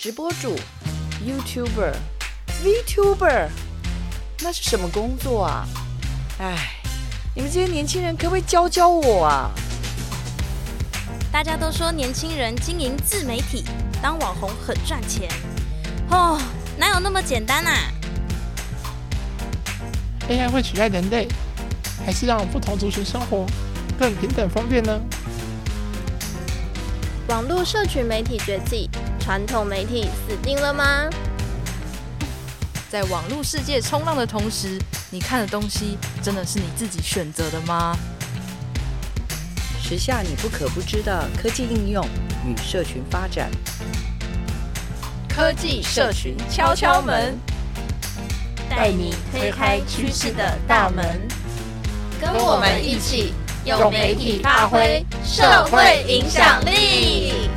[0.00, 0.56] 直播主、
[1.22, 1.92] YouTuber、
[2.64, 3.48] VTuber，
[4.40, 5.68] 那是什么工作啊？
[6.38, 6.80] 哎，
[7.34, 9.50] 你们这些年轻人可不可以教教我啊？
[11.30, 13.62] 大家都说年轻人经营自媒体、
[14.00, 15.28] 当网红很赚钱，
[16.08, 16.40] 哦，
[16.78, 17.92] 哪有那么简单啊
[20.30, 21.28] ？AI 会取代人类，
[22.06, 23.44] 还是让不同族群生活
[23.98, 24.98] 更平等方便呢？
[27.28, 28.88] 网络社群媒体崛起，
[29.30, 31.08] 传统媒体死定了吗？
[32.90, 34.76] 在网络世界冲浪的同时，
[35.08, 37.96] 你看的东西真的是你自己选择的吗？
[39.80, 42.04] 时下你不可不知的科技应用
[42.44, 43.48] 与社群发展，
[45.28, 47.38] 科技社群敲敲门，
[48.68, 51.06] 带你推开趋势的大门，
[52.20, 53.32] 跟我们一起
[53.64, 57.48] 用媒体发挥社会影响力。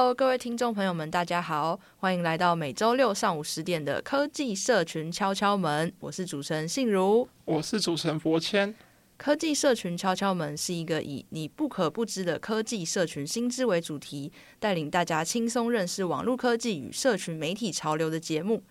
[0.00, 5.92] Hello，各位听众朋友们，大家好，欢迎来到每周六上午十点的科技社群敲敲门。
[6.00, 8.74] 我是主持人信如，我是主持人博谦。
[9.18, 18.62] 科技社群敲敲门是一个以你不可不知的科技社群新知为主题，带领大家轻松认识网络科技与社群媒体潮流的节目。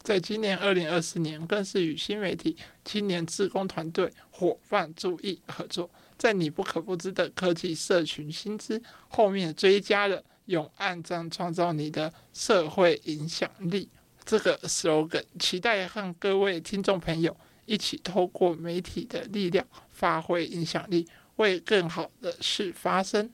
[0.00, 5.90] 在今年二零二四年，更是与新媒体青年志工团队伙伴注意合作。
[6.16, 13.88] 在你不可不知的科技社群新知后面追加了“用按赞创造你的社会影响力”
[14.24, 23.30] 这个 slogan，期待和各位听众朋友一起透过媒体的力量发挥影响力，为更好的事发声。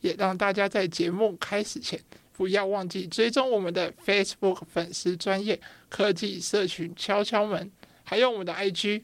[0.00, 2.00] 也让大家在节目开始前
[2.32, 7.70] 不要忘记追踪我们的 Facebook 粉丝专业科技社群敲敲门，
[8.04, 9.02] 还有我们的 IG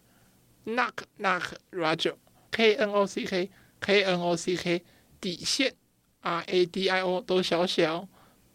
[0.67, 2.15] Knock Knock Radio。
[2.51, 4.83] K N O C K K N O C K
[5.19, 5.75] 底线
[6.23, 8.09] R A D I O 都小小。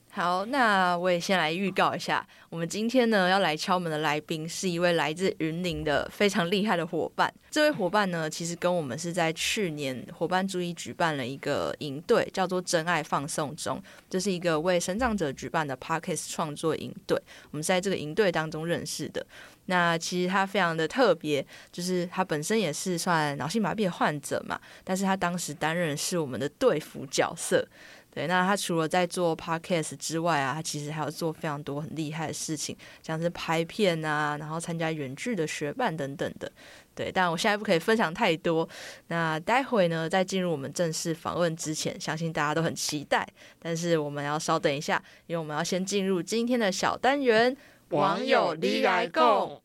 [0.09, 7.31] 好，那我也先来预告一下，我们今天呢要来敲门的来宾是一位来自云林的非常厉害的伙伴。
[7.51, 17.21] 这位伙伴呢，其实跟我们是在去年伙伴注意举办了一个营队，叫做“真爱放送中”，这是一个为身障者举办的 Podcast 创作营队。
[17.51, 19.23] 我们是在这个营队当中认识的。
[19.67, 27.65] 那其实他非常的特别，就是他本身也是算脑性麻痹患者嘛，但是他当时担任是我们的队服角色。
[28.09, 36.51] 对，那他除了在做 podcast 之外啊，他其实还要做非常多很厉害的事情，像是拍片啊，然后参加远距的学伴等等的。
[36.95, 38.67] 对，但我现在不可以分享太多。
[39.09, 43.27] 那待会呢，在进入我们正式访问之前，相信大家都很期待。
[43.59, 47.55] 但是我们要稍等一下，因为我们要先进入今天的小单元——
[47.91, 49.61] 网友你来共。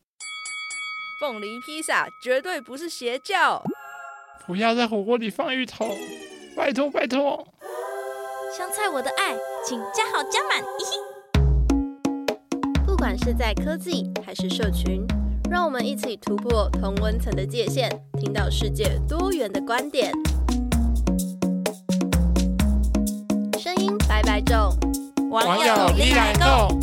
[1.19, 3.61] 凤梨披萨绝对不是邪教，
[4.47, 5.89] 不要在火锅里放芋头，
[6.55, 7.45] 拜托拜托。
[8.57, 9.35] 香菜我的爱，
[9.67, 10.63] 请加好加满。
[12.85, 15.05] 不管是在科技还是社群，
[15.51, 17.89] 让我们一起突破同温层的界限，
[18.21, 20.13] 听到世界多元的观点。
[23.59, 24.73] 声音白白种，
[25.29, 26.82] 网友你来共。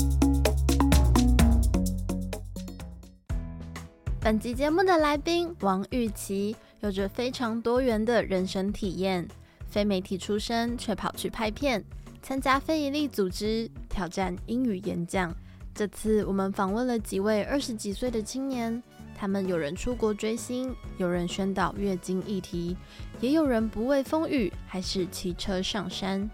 [4.31, 9.27] 本集节目的来宾王玉琪，有着非常多元的人生体验。
[9.69, 11.85] 非媒体出身，却跑去拍片，
[12.23, 15.35] 参加非营利组织，挑战英语演讲。
[15.75, 18.81] 这次我们访问了几位二十几岁的青年，
[19.19, 22.77] 他们有人出国追星，有人宣导月经议题，
[23.21, 26.31] 也有人不畏风雨，还是骑车上山。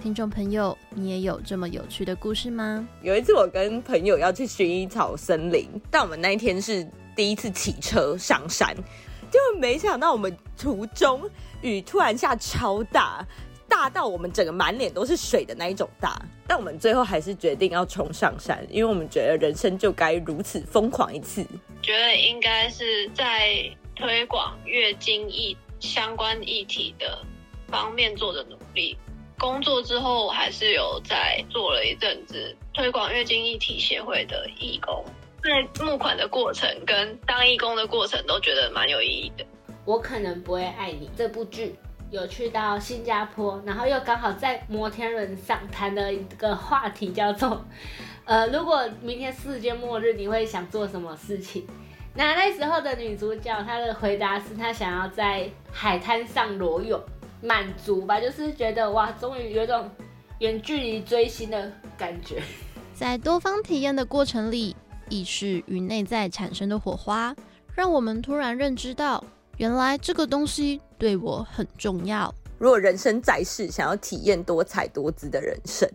[0.00, 2.88] 听众朋友，你也有这么有趣的故事吗？
[3.02, 6.84] 有一次，我跟朋友要去薰衣草森林，但我们那一天是
[7.16, 8.76] 第一次骑车上山。
[9.28, 11.28] 就没想到我们途中
[11.60, 13.26] 雨突然下超大，
[13.68, 16.16] 大到我们整个满脸都是水的那一种大。
[16.46, 21.44] 但我们最后还是决定要冲上山，因为我们觉得人生就该如此疯狂一次。
[21.82, 27.18] 觉得应该是在推广月经议相关议题的
[27.66, 28.96] 方面做的努力。
[29.38, 35.04] 工作之后还是有在做了一阵子推广月经议题协会的义工。
[35.46, 39.46] 在募款的过程跟当义工的过程都觉得蛮有意义的。
[39.84, 41.76] 我可能不会爱你这部剧
[42.10, 47.64] 有去到新加坡，然后又刚好在摩天轮上谈了一个话题，叫做
[48.24, 51.64] 呃，如果明天世界末日，你会想做什么事情？
[52.12, 57.00] 那那时候的女主角她的回答是她想要在海滩上裸泳，
[57.40, 59.88] 满足吧，就是觉得哇，终于有种
[60.40, 62.42] 远距离追星的感觉。
[62.92, 64.74] 在多方体验的过程里。
[65.08, 67.34] 意识与内在产生的火花，
[67.74, 69.22] 让我们突然认知到，
[69.56, 72.34] 原来这个东西对我很重要。
[72.58, 75.88] 如果人生在世，想要体验多彩多姿的人生，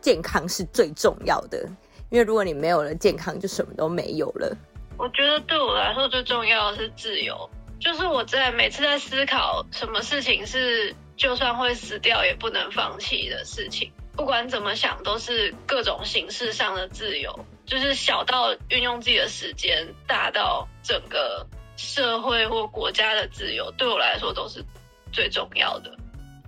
[0.00, 1.68] 健康是最重要的。
[2.10, 4.56] 因为如果你没有了健康，就什么都没有了。
[4.96, 7.48] 我觉得对我来说最重要的是自由，
[7.78, 13.92] 就是我在每次在思考什么事情是就算会死掉也不能放弃的事情。
[14.16, 17.38] 不管怎么想，都是各种形式上的自由，
[17.68, 24.64] 就是小到运用自己的时间，大到整个社会或国家的自由，对我来说都是
[25.12, 25.94] 最重要的。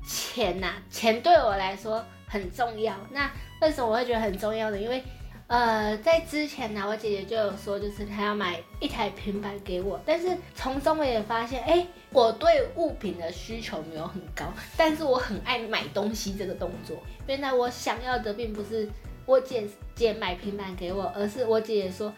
[0.09, 2.97] 钱呐、钱对我来说很重要。
[3.11, 3.31] 那
[3.61, 4.79] 为什么我会觉得很重要呢？
[4.79, 5.05] 因为
[5.47, 10.01] 呃，在之前呢，我姐姐就有说，就是她要买一台平板给我。
[10.07, 16.97] 但是从中我也发现，哎，我对物品的需求没有很高，但是我很爱买东西这个动作。
[17.27, 18.89] 原来我想要的并不是
[19.31, 22.13] 我姐姐买平板给我，而是我姐姐说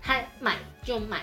[0.00, 1.22] 她买就买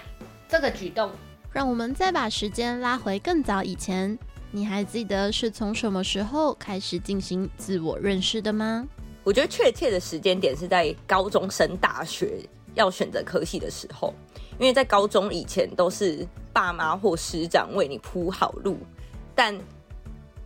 [0.50, 1.10] 这个举动。
[1.54, 4.20] 让我们再把时间拉回更早以前，
[4.52, 8.86] 你还记得是从什么时候开始进行自我认识的吗？
[9.24, 12.42] 我觉得确切的时间点是在高中升大学
[12.74, 14.14] 要选择科系的时候，
[14.60, 18.78] 因为在高中以前都是爸妈或师长为你铺好路，
[19.34, 19.58] 但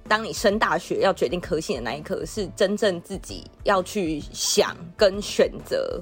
[0.08, 6.02] 当你升大学要决定科系的那一刻，是真正自己要去想跟选择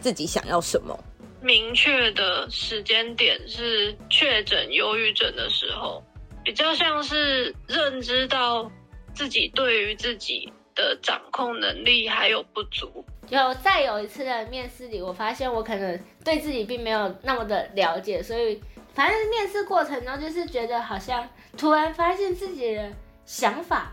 [0.00, 0.98] 自己想要什么。
[1.40, 6.02] 明确的时间点是确诊忧郁症的时候，
[6.44, 8.70] 比较像是认知到
[9.14, 10.52] 自己对于自己。
[10.78, 13.04] 的掌控能力还有不足。
[13.30, 18.62] 有在有一次的面试里，我发现我可能对自己并没有那么的了解，所以
[18.94, 22.92] 反正面试过程中就是觉得好像突然发现自己的
[23.28, 23.92] 想法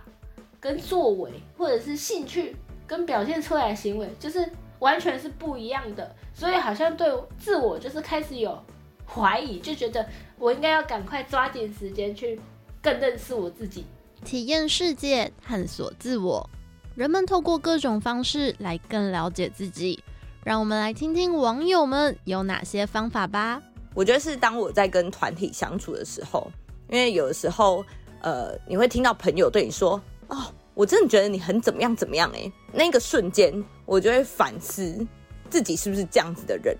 [0.62, 2.56] 跟作为，或者是兴趣
[2.88, 4.50] 跟表现出来的行为，就是
[4.80, 8.58] 完全是不一样的，所以好像对自我就是开始有
[9.06, 10.08] 怀疑，就觉得
[10.40, 12.40] 我应该要赶快抓紧时间去
[12.82, 13.84] 更认识我自己，
[14.24, 16.50] 体验世界，探索自我。
[16.96, 20.02] 人们透过各种方式来更了解自己，
[20.46, 23.62] 让我们来听听网友们有哪些方法吧。
[23.94, 26.50] 我觉得是当我在跟团体相处的时候，
[26.90, 27.86] 因为有的时候，
[28.25, 33.54] 呃，你会听到朋友对你说：“哦，我真的觉得你很怎么样怎么样。”哎，那个瞬间，
[33.86, 35.06] 我就会反思
[35.48, 36.75] 自己是不是这样子的人。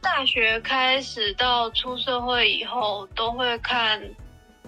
[0.00, 4.02] 大学开始到出社会以后，都会看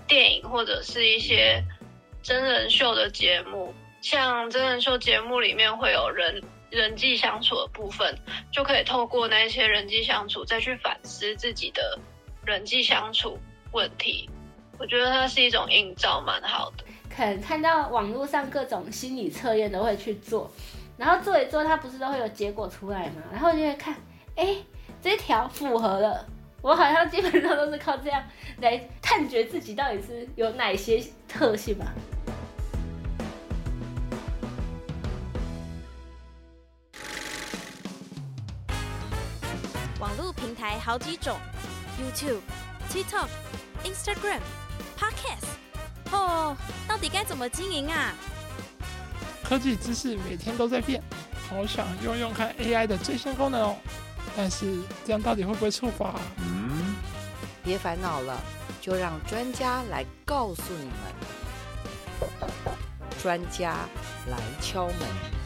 [0.06, 1.60] 电影或者是一些
[2.22, 3.74] 真人秀的节目。
[4.00, 6.40] 像真人秀节目里面会有人
[6.70, 8.16] 人际相处的部分，
[8.52, 11.98] 就可以透过那些人际相处再去反思自己的
[12.44, 13.36] 人际相处
[13.72, 14.30] 问题。
[14.80, 16.84] 我觉得它是一种映照，蛮好的。
[17.14, 20.50] 可能看到网络上各种心理测验都会去做，
[20.96, 23.22] 然后做一做，它不是都会有结果出来吗？
[23.30, 23.94] 然后就会看，
[24.36, 24.56] 哎，
[25.02, 26.26] 这条符合了。
[26.62, 28.24] 我好像基本上都是靠这样
[28.62, 31.92] 来探觉自己到底是有哪些特性吧。
[40.00, 41.36] 网络平台好几种
[41.98, 42.40] ，YouTube、
[42.90, 43.28] TikTok、
[43.84, 44.40] Instagram、
[45.00, 46.54] Podcast，哦，
[46.86, 48.14] 到底该怎么经营啊？
[49.42, 51.02] 科技知识每天都在变，
[51.48, 53.76] 好想用用看 AI 的最新功能哦。
[54.36, 56.14] 但是这样到底会不会触发？
[56.36, 56.94] 嗯，
[57.64, 58.40] 别烦恼了，
[58.80, 60.92] 就让专家来告诉你们。
[63.20, 63.76] 专家
[64.28, 65.39] 来敲门。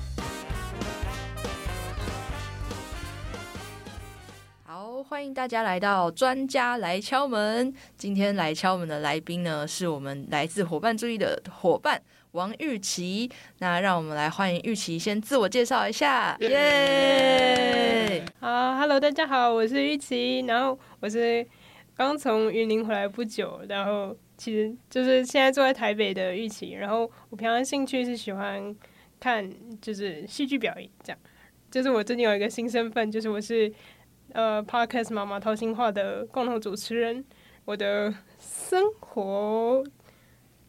[5.15, 7.73] 欢迎大家来到专家来敲门。
[7.97, 12.03] 今天来敲门的来宾呢，是我们来自伙伴注意的伙伴
[12.33, 13.31] 王玉琪。
[13.61, 16.37] 那让我们来欢迎玉琪，先自我介绍一下。
[16.41, 18.25] 耶！
[18.41, 20.41] 好，Hello，大家好，我是玉琪。
[20.49, 21.47] 然后我是
[21.95, 26.73] 刚从云林回来不久，然后其实就是现在坐在台北的玉琪。
[26.73, 28.75] 然后我平常兴趣是喜欢
[29.21, 29.49] 看
[29.81, 31.19] 就是戏剧表演，这样。
[31.71, 33.73] 就是我最近有一个新身份，就是我是。
[34.35, 37.25] 呃，Podcast 妈妈掏心话的共同主持人，
[37.65, 39.85] 我的生活，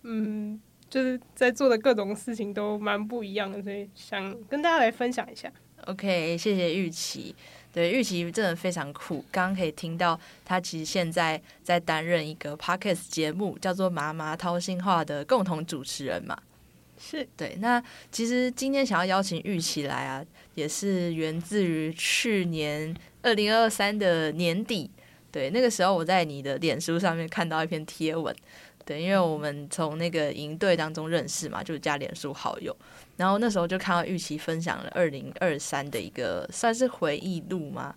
[0.04, 5.52] 嗯，就是在做的各种事情都蛮不一样的，所以想跟大家来分享一下。
[5.88, 7.36] OK，谢谢玉琪。
[7.74, 9.26] 对，玉琪真的非常酷。
[9.32, 16.38] 刚刚可以听到她其实现在在担任一个 Podcast 节目，叫做《妈妈掏心话》的共同主持人嘛。
[17.00, 17.58] 是对。
[17.60, 22.96] 那其实今天想要邀请玉琪来啊，也是源自于去年。
[23.25, 24.89] 二零二三的年底，
[25.32, 28.34] 对，那个时候我在你的脸书上面看到一篇贴文，
[28.86, 32.75] 对，因为我们从那个营队当中认识嘛，就加脸书好友，
[33.17, 37.96] 然后那时候就看到玉琪分享了二零二三的一个算是回忆录嘛，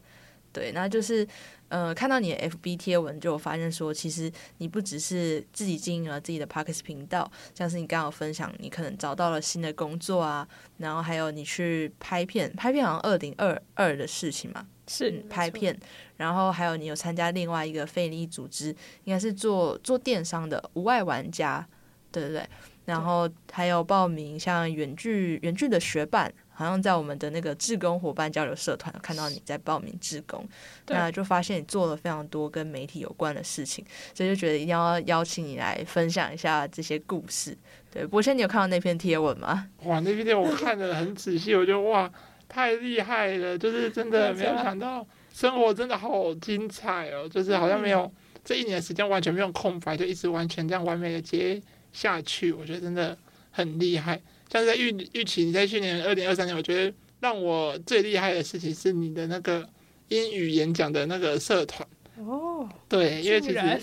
[0.51, 1.29] 对，那就是
[1.69, 10.49] 呃，看到你的 FB 贴文，就发现说，其实你不只是自己经营了自己的 Podcast 频道，像是你刚刚分享，你可能找到了新的工作啊，
[10.79, 15.79] 然后还有你去拍片，拍片好像二零二二的事情嘛，是、嗯、拍片，
[16.17, 18.69] 然后还有你有参加另外一个非利组织，
[19.05, 21.67] 应该是做做电商的无爱玩家，
[22.11, 22.49] 对不对，
[22.87, 26.33] 然后还有报名像远距远距的学伴。
[26.59, 30.45] 好像在我们的那个志工伙伴交流社团看到你在报名志工，
[30.89, 37.57] 那就发现你做了非常多跟媒体有关的事情，所以就觉得一定要邀请你来分享一下这些故事。
[37.93, 39.69] 对，博谦，你有看到那篇贴文吗？
[39.85, 42.11] 哇，那篇贴文我看的很仔细，我觉得哇，
[42.49, 48.13] 太厉害了，就是真的没有想到生活真的好精彩哦，就是好像没有
[48.45, 51.63] 这一年的时间完全没有空白，就一直完全这样完美的接
[51.93, 53.17] 下去，我觉得真的
[53.53, 54.21] 很厉害。
[54.51, 59.69] 像是在预预期，你在去年二零二三年，我觉得让我最厉害的事情是你的那个
[60.09, 61.87] 英语演讲的那个社团。
[62.17, 63.81] 哦，对，因为其实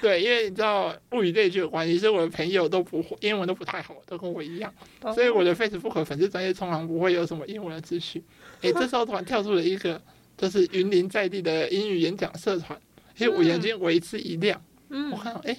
[0.00, 4.72] 对，因为你知道物以类聚有关系，所以我的朋友都不会英文都不太好，都跟我一样，
[5.14, 8.22] 所以我的 Facebook 粉丝专业通常不会有什么英文的资讯。
[8.62, 10.00] 诶， 这时候突然跳出了一个
[10.36, 12.78] 就是云林在地的英语演讲社团，
[13.18, 15.56] 因为我眼睛为之一亮，嗯我看到诶，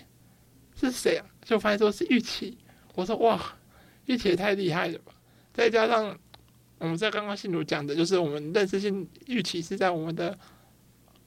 [0.80, 1.26] 是谁啊？
[1.46, 2.58] 就发现说是玉琪，
[2.96, 3.57] 我说哇。
[4.08, 5.14] 玉琪也太厉害了吧！
[5.54, 6.18] 再加上
[6.80, 10.38] 我们在刚刚信如讲的，就是我们认识信玉琪是在我们的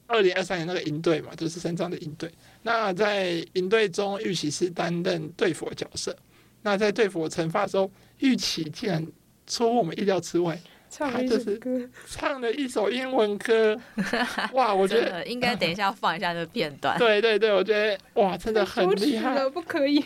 [0.06, 2.30] 二零二三年那个营队嘛，就是身障的营队。
[2.62, 6.16] 那在营队中，玉琪是担任队佛角色。
[6.62, 9.06] 那在队辅惩罚的时候，玉琪竟然
[9.46, 10.60] 出乎我们意料之外，
[10.90, 11.58] 他就是
[12.06, 13.80] 唱了一首英文歌。
[14.52, 16.96] 哇，我觉得应该等一下要放一下这个片段。
[17.00, 20.04] 对对对，我觉得哇，真的很厉害，不可以，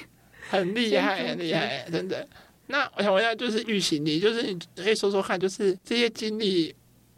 [0.49, 2.26] 很厉害，很厉害，真的。
[2.66, 6.75] 那我想问一下，就是玉行，你就是你可以说说看，就是这些经历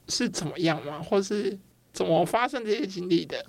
[0.08, 1.00] 是怎么样吗？
[1.00, 1.56] 或是
[1.92, 3.46] 怎么发生这些经历的？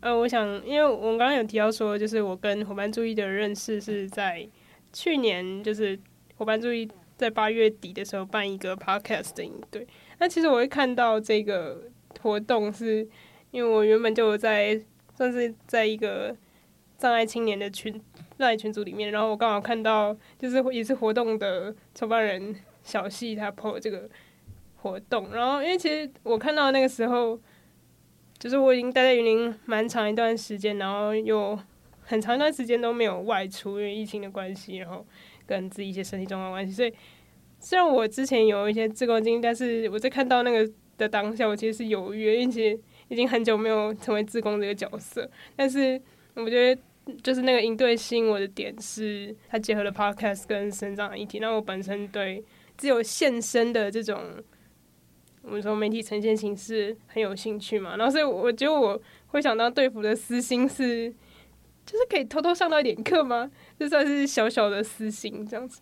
[0.00, 4.46] 呃，我想，因为我刚刚有提到说，就是我跟伙伴注意的认识是在
[4.92, 5.96] 去年，就是
[6.36, 9.86] 伙伴注意在八月底的时候办一个 podcast 的营队。
[10.18, 11.84] 那其实我会看到这个
[12.20, 13.06] 活动，是
[13.52, 14.80] 因为我原本就在
[15.16, 16.36] 算是在一个
[16.98, 18.00] 障碍青年的群。
[18.38, 24.08] 在群组里面，然后我刚好看到，就是也是活动的筹办人小细他 po 这个
[24.76, 27.40] 活动，然后因为其实我看到那个时候，
[28.38, 31.58] 就是我已经待在云林蛮长一段时间，然后有
[32.02, 35.04] 很长一段时间都没有外出，因为疫情的关系，然后
[35.46, 36.92] 跟自己一些身体状况关系，所以
[37.58, 42.78] 虽然我之前有一些志工经历，但是我在看到那个的当下，我其实是犹豫，因为其实
[43.08, 46.00] 已经很久没有成为志工这个角色，但 是
[46.34, 46.80] 我觉得。
[47.22, 51.38] 就是那个营队吸引我的点是，它结合了 podcast 跟身障议题。
[51.38, 52.44] 那我本身对
[52.76, 54.20] 自由现身的这种，
[55.42, 57.96] 我们说媒体呈现形式很有兴趣嘛。
[57.96, 61.08] 然后所以我觉得我会想当队辅的私心是，
[61.84, 63.48] 就是可以偷偷上到一点课吗？
[63.78, 65.80] 就算是小小的私心这样子。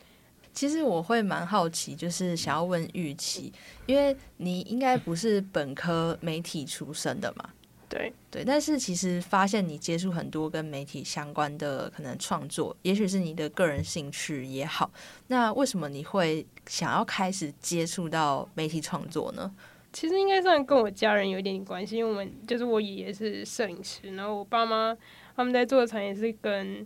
[0.53, 3.53] 其实我会蛮好奇，就是想要问玉琪，
[3.87, 7.51] 因为你应该不是本科媒体出身的嘛。
[7.97, 14.91] 对对，但是其实发现你接触很多跟媒体相关的可能创作，也许是你的个人兴趣也好。
[15.29, 19.55] 那为什么你会想要开始接触到媒体创作呢？
[19.93, 24.97] 其实应该算跟我家人有一点点关系，因为我们就是我爷爷是摄影师，然后我爸妈
[25.37, 26.85] 他们在做的产业是跟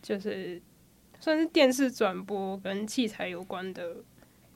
[0.00, 0.62] 就是
[1.18, 3.96] 算是电视转播跟器材有关的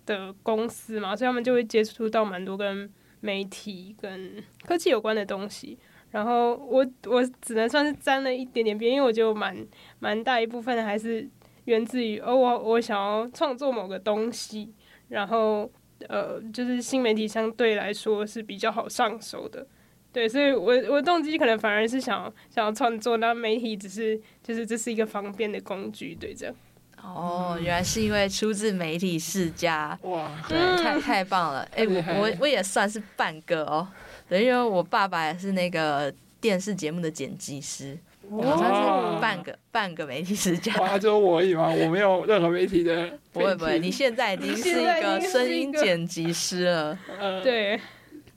[0.06, 2.88] 的公司嘛，所以他们就会接触到蛮多跟。
[3.20, 5.78] 媒体跟科技有关的东西，
[6.10, 9.56] 然后我我只能算是沾了一点点边，因为我觉得蛮
[9.98, 11.28] 蛮大一部分还是
[11.64, 14.72] 源自于，哦，我我想要创作某个东西，
[15.08, 15.70] 然后
[16.08, 19.66] 呃，就是新媒体相对来说是比较好上手的，
[20.12, 26.54] 对，所以我我动机可能反而是想想要创作，那媒体只是就是这是一个方便的工具，对，这样。
[27.14, 31.60] 哦，原来是因为出自媒体世家，哇，对，太太棒了！
[31.74, 33.86] 哎、欸，我我我也算是半个哦，
[34.28, 37.96] 对，因为我爸爸也是那个电视节目的剪辑师，
[38.28, 40.74] 我算是半个半个媒体世家。
[40.76, 41.68] 哇，就我而已吗？
[41.68, 43.08] 我没有任何媒体的。
[43.32, 46.98] 不会不会，你现在已经是一个声音剪辑师了。
[47.42, 47.80] 对，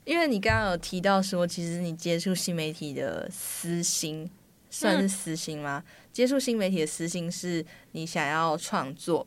[0.04, 4.30] 因为你刚刚有提到说，其实你接触新媒体的私心。
[4.70, 5.82] 算是私心吗？
[5.84, 9.26] 嗯、接触新媒体的私心是你想要创作，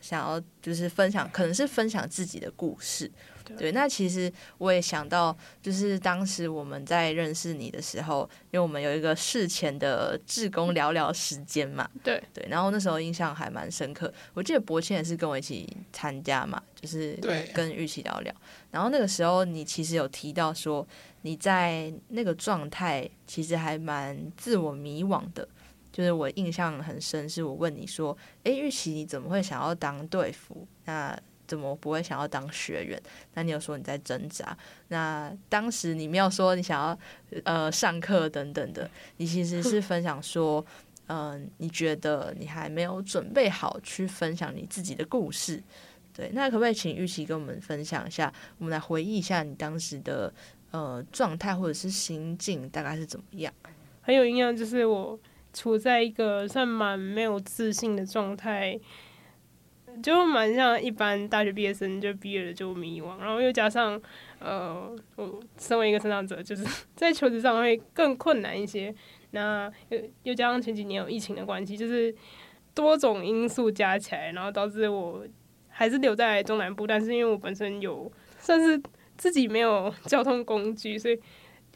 [0.00, 3.10] 想要就是分享，可能是分享自己的故事。
[3.58, 14.12] 对，那其实我也想到，就是当时我们在认识你的时候，因为我们有一个事前的志工聊聊时间嘛，对对，然后那时候印象还蛮深刻。
[14.34, 17.18] 我记得柏谦也是跟我一起参加嘛，就是
[17.52, 18.32] 跟玉琪聊聊。
[18.70, 20.86] 然后那个时候你其实有提到说，
[21.22, 25.46] 你在那个状态其实还蛮自我迷惘的，
[25.92, 30.66] 就是我印象很深，是我问你说，诶，玉琪你怎么会想要当队服？
[30.84, 33.02] 那怎么不会想要当学员？
[33.34, 34.56] 那你有说你在挣扎。
[34.88, 36.98] 那当时你没有说你想要
[37.42, 40.64] 呃上课等等的，你其实是 分享说，
[41.08, 45.60] 嗯、呃，你觉得你还没有准备好去分享你自己的故事。
[46.12, 48.32] 对，那可不可以请玉琪跟我们分享一下？
[48.58, 50.32] 我们来回忆一下你当时的
[50.70, 53.52] 呃状态或者是心境大概是怎么样？
[54.02, 55.18] 很有印象，就是我
[55.52, 58.78] 处在一个算蛮没有自信的状态。
[60.04, 64.00] 就蛮像一般大学毕业生，就毕业了就迷惘，然后又加上，
[64.38, 68.94] 呃，我身为一个成长者，就是 在求职上会更困难一些。
[69.32, 72.14] 那又又加上前几年有疫情的关系，就是
[72.72, 75.26] 多种因素加起来，然后导致我
[75.68, 76.86] 还是留在中南部。
[76.86, 78.80] 但是因为我本身有算是
[79.20, 81.20] 自己没有交通工具，所以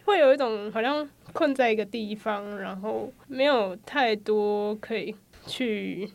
[0.06, 5.14] 会有一种好像困在一个地方，然后没有太多可以
[5.46, 6.10] 去。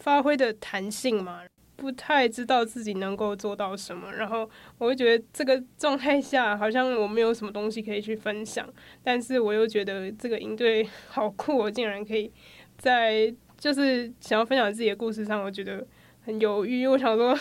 [0.00, 1.42] 发挥的弹性嘛，
[1.74, 8.64] 不太知道自己能够做到什么，然后我会觉得这个状态下好像我没有什么东西可以去分享，
[9.02, 12.30] 但是我又觉得这个营队好酷，我竟然可以
[12.78, 15.84] 在就是想要分享自己的故事上，我觉得
[16.24, 17.36] 很犹豫，我想说，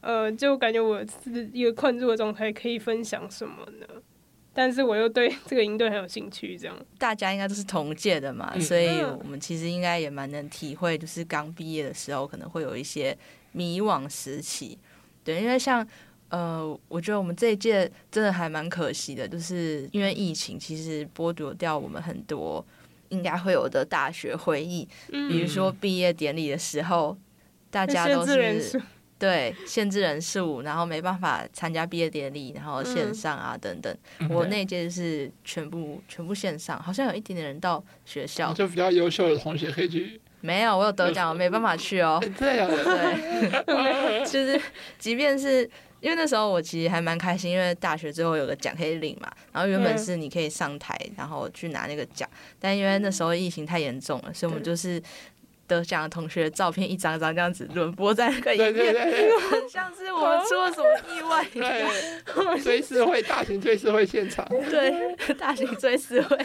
[0.00, 3.86] 呃，就感觉我是一个困住的状态，可以分享什么呢？
[4.54, 13.16] 但是我又对这个营队很有兴趣，这样大家应该都是同届的嘛，所以我们其实应该也蛮能体会，就是刚毕业的时候可能会有一些
[13.52, 14.76] 迷惘时期。
[15.22, 15.86] 对，因为像
[16.30, 22.64] 呃，我觉得我们这一届真的还蛮可惜的，就是因为疫情其实剥夺掉我们很多
[23.10, 27.16] 应该会有的大学回忆，比如说毕业典礼的时候，
[27.70, 28.80] 大家都是。
[29.18, 33.96] 对，限制人数，然后没办法参加毕业典礼，然后线上啊、嗯、等等。
[34.30, 40.20] 我那届是全部全部线上，好像有一点点人到学校，就比较优秀的同学可以去。
[40.40, 42.22] 没有，我有得奖，我没办法去哦。
[42.38, 44.60] 对啊，对， 就是
[45.00, 45.68] 即便是
[46.00, 49.28] 因为那时候我其实还蛮开心，因为大学最后有个奖可以领嘛。
[49.52, 52.28] 然后原本是你可以上台，然后去拿那个奖，
[52.60, 55.02] 但因为那时候疫情太严重了，所以我们就是。
[55.68, 58.94] 得奖的同学的照片一张张这样子轮播在那个影片，
[59.50, 61.46] 很像是我们出了什么意外。
[61.52, 64.44] 对， 追思会，大型追思会现场。
[64.48, 66.36] 对，大型追思会。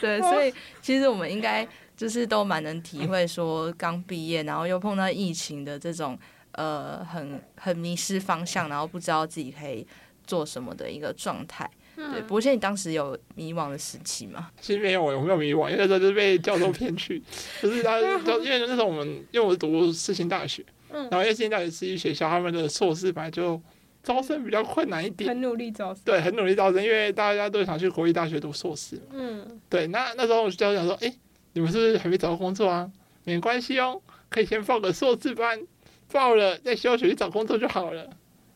[0.00, 6.18] 对， 所以其实我们应该就是都蛮能体会，说刚毕业，然后又碰到疫情的这种
[6.52, 9.86] 呃，很很迷失方向，然后不知道自己可以
[10.26, 11.70] 做什么的一个状态。
[11.94, 14.50] 对，不过现在你当时有迷惘的时期吗？
[14.60, 17.22] 其实没有，我没有迷惘，因为那时候就是被教授 骗去，
[17.60, 23.60] 就是他，就因为那时候我们，因为我是读世新大学，嗯然后因为世新大学私立学校，他们的硕士本来就
[24.02, 31.14] 招生比较困难一点，很努力招生，对，很努力招生，因为大家都想去国立大学读硕士，嗯，对，那那时候教授讲说，哎，
[31.52, 32.90] 你们是不是还没找到工作啊？
[33.24, 35.60] 没关系哦，可以先报个硕士班，
[36.10, 38.08] 报了再休学去找工作就好了。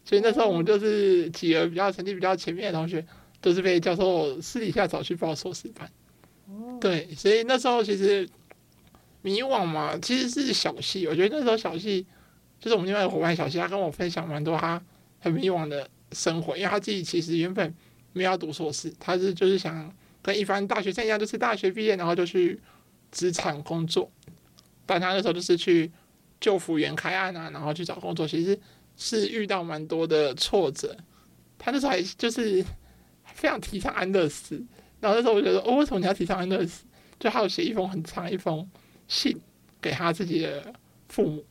[0.05, 3.05] 所以那时候我们就是几个比较成绩比较前面的同学。
[3.47, 5.89] 都是被教授私底下找去报硕士班，
[6.81, 8.29] 对，所以那时候其实
[9.23, 11.07] 迷惘嘛，其实是小溪。
[11.07, 12.05] 我觉得那时候小溪
[12.59, 14.83] 就是我们另外的伙伴小溪，他跟我分享蛮多他
[15.21, 17.73] 很迷惘的生活，因为他自己其实原本
[18.13, 22.59] 没有要读硕士，他是就是想跟一般大学生一样，就是大学毕业然后就去
[23.13, 24.11] 职场工作，
[24.85, 25.89] 但他那时候就是去
[26.41, 28.59] 救服员开案啊，然后去找工作，其实
[28.97, 30.97] 是遇到蛮多的挫折。
[31.57, 32.65] 他那时候还就是。
[33.37, 34.57] 非常提倡安乐死，
[34.99, 36.87] 然后那时候我觉得，哦，为什么你要提倡安乐死？
[37.21, 38.67] 就他有写一封很长一封
[39.09, 39.39] 信
[39.81, 40.73] 给他自己的
[41.09, 41.45] 父母。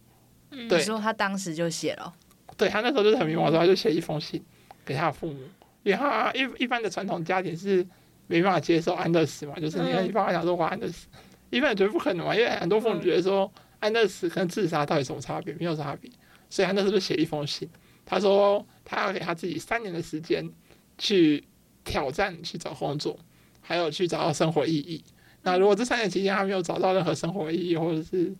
[0.50, 2.12] 嗯、对，你说他当时就写了。
[2.58, 4.44] 对，他那时候就是很迷茫，的时候他就写一封信
[4.84, 5.40] 给他的父母，
[5.84, 7.86] 因为他一一般的传统家庭是
[8.26, 11.08] 没办法接受安乐死嘛，就是你看一般来讲说我安乐死，
[11.52, 15.54] 一般人觉得不可能嘛，因为很多父母觉得说安乐死跟自杀到底有什么差别？
[15.56, 16.10] 没有差别，
[16.50, 17.70] 所以他那时候就写一封信，
[18.06, 20.50] 他说他要给他自己三年的时间
[20.98, 21.44] 去。
[21.86, 23.18] 挑战去找工作，
[23.62, 25.02] 还有去找到生活意义。
[25.44, 28.36] 那如果这三年期间他没有找到任何生活意义或者是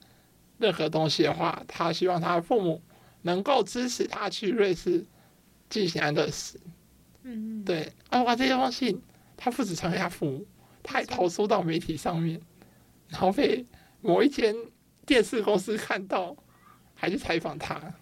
[0.58, 2.82] 任何东西的话，他希望他的父母
[3.22, 5.06] 能够支持他去瑞士
[5.70, 6.60] 进行安乐死。
[7.24, 7.94] 嗯，对。
[8.10, 9.02] 啊，哇，这封信
[9.38, 10.46] 他不止传给他父母，
[10.82, 12.42] 他还投诉到媒体上面，
[13.10, 13.66] 然后被
[14.02, 14.56] 某一间
[15.06, 16.36] 电视公司看到，
[16.96, 17.94] 还去采访他。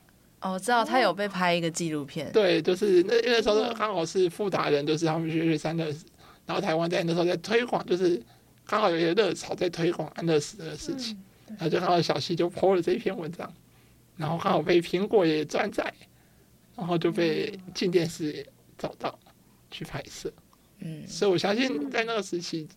[0.44, 2.30] 哦，我知道他有被拍一个纪录片。
[2.34, 6.06] 对，就是那那时候刚好是富达人，就是他们学学三乐死，
[6.46, 8.22] 然后台湾在那时候在推广，就是
[8.66, 13.52] 刚好有一个热潮在推广安乐死的事情，然后就刚好小溪就 po 了这一篇文章，
[14.18, 15.94] 然后刚好被苹果也转载，
[16.76, 18.46] 然后就被进电视
[18.78, 19.18] 找到
[19.72, 20.30] 去拍摄。
[20.80, 22.68] 嗯，所以我相信在那个时期，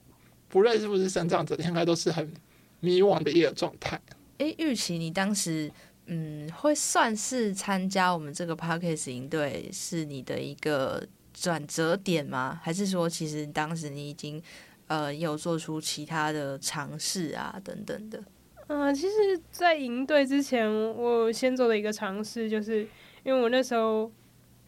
[0.48, 2.32] 不论是不是生长者，应该都是很
[2.78, 4.00] 迷惘的一个状态。
[4.38, 5.72] 哎，玉琪，你当时
[6.06, 12.60] 嗯，会算是参加我们这个 Podcast 营队，是你的一个转折点吗？
[12.62, 14.42] 还是说，其实当时你已经
[14.86, 18.22] 呃有做出其他的尝试啊，等等的？
[18.68, 22.88] 嗯、呃，其实，在营队之前，我先做了一个尝试，就是
[23.22, 24.10] 因为我那时候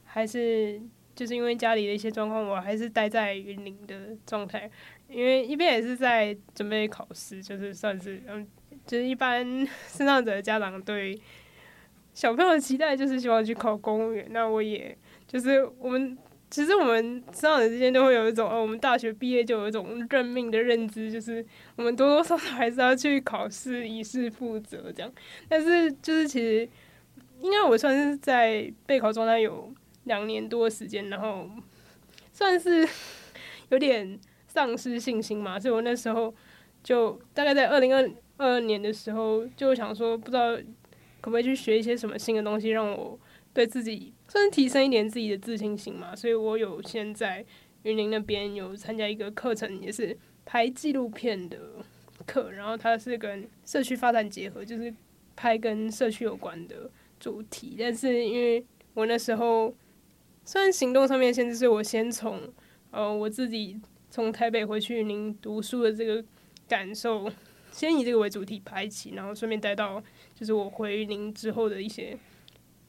[0.04, 0.80] 还是。
[1.18, 4.70] 就是因为家里的一些状况，我还是待在云林的状态。
[5.08, 8.46] 因为一边也是在准备考试，就是算是嗯，
[8.88, 9.46] 就是一般
[9.86, 11.16] 身障者的家长对
[12.12, 14.26] 小朋友的期待就是希望去考公务员。
[14.30, 14.98] 那我也
[15.28, 16.18] 就是我们，
[16.50, 21.44] 其实我们身障者之间都会有一种，哦，我们大学毕业就有一种认命的认知，就是
[21.76, 25.12] 我们多多少少还是要去考试，以示负责这样。
[25.48, 26.68] 但是就是其实，
[27.40, 29.72] 应该我算是在备考状态有。
[30.04, 31.46] 两年多时间，然后
[32.32, 32.88] 算是
[33.68, 36.34] 有点丧失信心嘛，所以我那时候
[36.82, 40.56] 就大概在二零二二年的时候，就想说不知道
[41.20, 43.18] 可不可以去学一些什么新的东西，让我
[43.52, 46.16] 对自己算是提升一点自己的自信心嘛。
[46.16, 47.44] 所以我有先在
[47.82, 51.58] 云林那边有参加一个课程，也是拍纪录片的
[52.24, 54.94] 课，然后它是跟社区发展结合，就是
[55.36, 57.76] 拍跟社区有关的主题。
[57.78, 59.74] 但是因为我那时候。
[60.44, 62.40] 虽然行动上面限制，是我先从
[62.90, 66.24] 呃我自己从台北回去云林读书的这个
[66.66, 67.30] 感受，
[67.78, 70.02] 先以这个为主题拍起，然后顺便带到
[70.34, 72.18] 就是我回云林之后的一些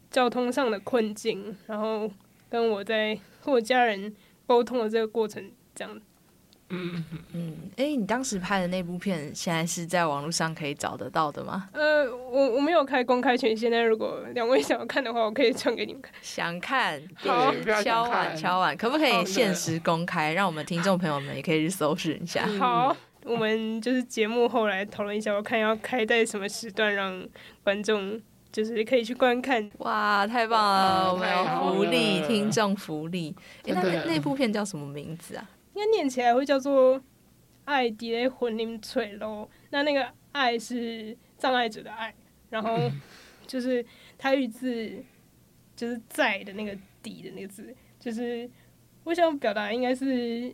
[0.10, 2.10] 交通上的困境，然后
[2.50, 4.12] 跟我在和我家人
[4.48, 6.02] 沟通的这个过程，这样。
[6.72, 11.70] 嗯嗯，哎、欸，你当时拍的那部片，现在是在网络上可以找得到的吗？
[11.74, 16.12] 呃，我我没有开公开权，现在如果两位想要看的话，我可以传给你们看。
[16.24, 22.48] 想看，好，敲碗敲碗，可不可以限时公开，让我们听众朋友们也可以去搜寻一下？
[22.60, 22.98] 好，
[23.30, 27.24] 我们就是节目后来讨论一下，我看要开在什么时段，让
[27.64, 28.20] 观众
[28.52, 29.70] 就是可以去观看。
[29.78, 33.36] 哇，太棒了，我们有福利，听众福利。
[33.66, 35.48] 哎、欸，那那部片叫什么名字啊？
[35.76, 37.00] 应该念起来会叫做
[37.66, 39.48] “爱迪的魂灵脆喽”。
[39.70, 42.12] 那那个“爱”是障碍者的爱，
[42.50, 42.78] 然后
[43.46, 43.86] 就是
[44.18, 44.92] 台语字
[45.76, 48.50] 就是在的那个底的那个字，就是
[49.04, 50.52] 我想表达应该是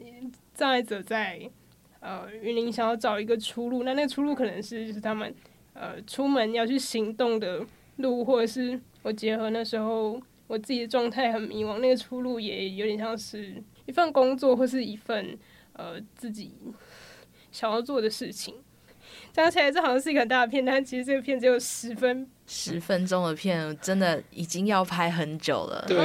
[0.53, 1.49] 障碍者在
[2.05, 3.81] 呃云林想要找一个出路。
[3.83, 5.33] 那那个出路可能是就是他们
[5.73, 7.65] 呃出门要去行动的
[7.97, 13.63] 路，或者是我结合那时候我自己的状态很迷茫，那个出路也有点像是。
[13.87, 15.37] 一份工作或是一份
[15.73, 16.51] 呃自己
[17.51, 18.55] 想要做的事情，
[19.31, 25.83] 讲起来这好像是一个很大的片，但其实这个片只有十分十分钟的片，真的已经要拍很久了。
[25.87, 25.97] 对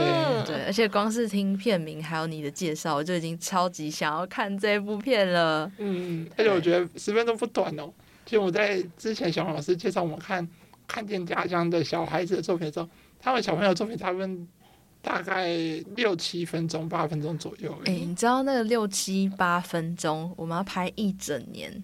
[0.46, 5.70] 对，而且光是听片名还有你的介绍，我就已经超级想要看这部片了。
[5.78, 7.92] 嗯，而且我觉得十分钟不短哦。
[8.24, 10.48] 就我在之前小王老师介绍我们看
[10.86, 12.88] 看见家乡的小孩子的作品的时候，
[13.20, 14.48] 他们小朋友的作品他们。
[15.02, 15.48] 大概
[15.96, 17.74] 六七分钟、八分钟左右。
[17.86, 21.82] 哎、欸，你知道那个六七八分钟，我们要拍一整年，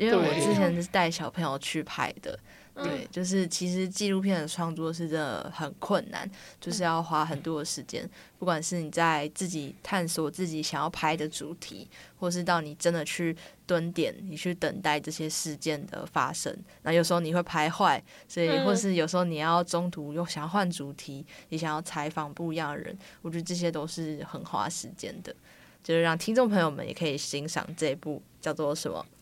[0.00, 2.38] 因为我之前是带小朋友去拍的。
[2.72, 8.08] 对，就是其实纪录片的创作是真的很困难，就是要花很多的时间。
[8.38, 11.86] 不管是你在自己探索自己想要拍的主题，
[12.18, 13.36] 或是到你真的去
[13.66, 16.56] 蹲点，你去等待这些事件的发生。
[16.82, 25.34] 那有时候你会拍坏，所以或是有时候你要中途又想要换主题，你想要采访不一样的人，我觉得这些都是很花时间的。
[25.82, 29.04] 就是让听众朋友们也可以欣赏这部叫做什么《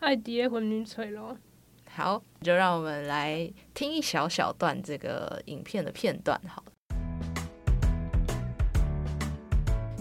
[0.00, 1.32] 爱迪的魂灵脆喽》。
[1.90, 6.40] 好，就让我们来听一小小段这个影片的片段。
[6.48, 6.64] 好，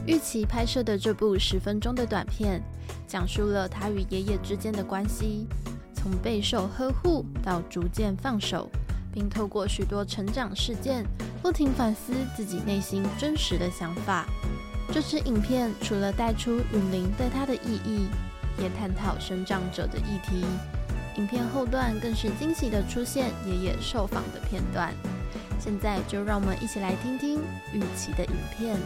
[0.08, 2.64] 玉琪拍摄的这部十分钟的短片，
[3.06, 5.46] 讲述了他与爷爷之间的关系，
[5.94, 8.70] 从备受呵护到逐渐放手，
[9.14, 11.06] 并透过许多成长事件，
[11.42, 14.26] 不停反思自己内心真实的想法。
[14.94, 18.08] 这支影片除了带出云林对他的意义，
[18.62, 20.46] 也探讨生长者的议题。
[21.16, 24.94] 影片后段更是惊喜的出现爷爷受访的片段。
[25.60, 27.42] 现在就让我们一起来听听
[27.74, 28.78] 玉琪的影片。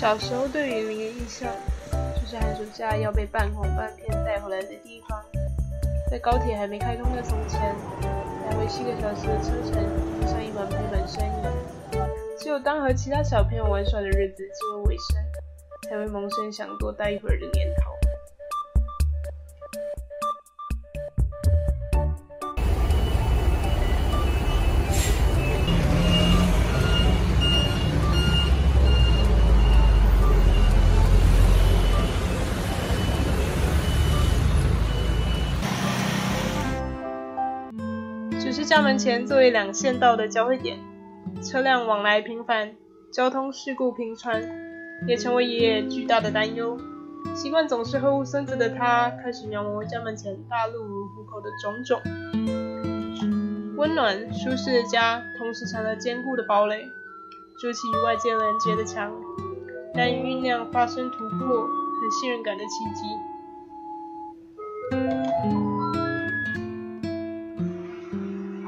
[0.00, 1.46] 小时候对于林的印象
[2.30, 5.20] 是寒暑假要被半哄半骗带回来的地方，
[6.08, 7.60] 在高铁还没开通的从前，
[8.46, 9.82] 来回七个小时的车程，
[10.20, 11.98] 就像一门赔本生意。
[12.38, 15.20] 只有当和其他小朋友玩耍的日子进入尾声，
[15.88, 17.89] 才会萌生想多待一会儿的念头。
[38.70, 40.78] 家门前作为两线道的交汇点，
[41.42, 42.72] 车辆往来频繁，
[43.12, 44.40] 交通事故频传，
[45.08, 46.78] 也成为爷爷巨大的担忧。
[47.34, 52.00] 习惯总是呵护孙子的他，开始描摹家门前大路如虎口的种种。
[53.76, 56.80] 温暖舒适的家，同时成了坚固的堡垒，
[57.60, 59.12] 筑起与外界连接的墙，
[59.96, 63.02] 难以酝酿发生突破和信任感的契机。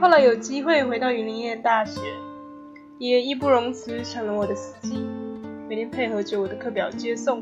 [0.02, 2.00] 后来有机会回到云林念大学，
[2.98, 4.98] 也义不容辞成了我的司机，
[5.68, 7.40] 每天配合着我的课表接送。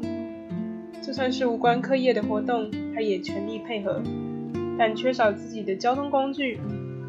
[1.01, 4.03] 就算是无关课业的活动，他也全力配合。
[4.79, 6.61] 但缺少自己的交通工具，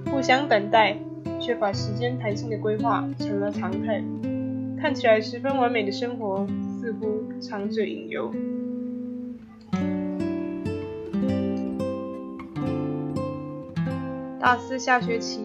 [0.09, 0.95] 互相等待，
[1.41, 4.01] 缺乏时间弹性的规划成了常态。
[4.79, 6.47] 看起来十分完美的生活，
[6.79, 8.33] 似乎藏着隐忧。
[14.41, 15.39] 大四下学期，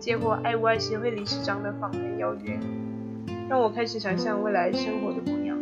[0.00, 2.58] 接获爱无爱协会理事长的访谈邀约，
[3.48, 5.56] 让我开始想象未来生活的模样。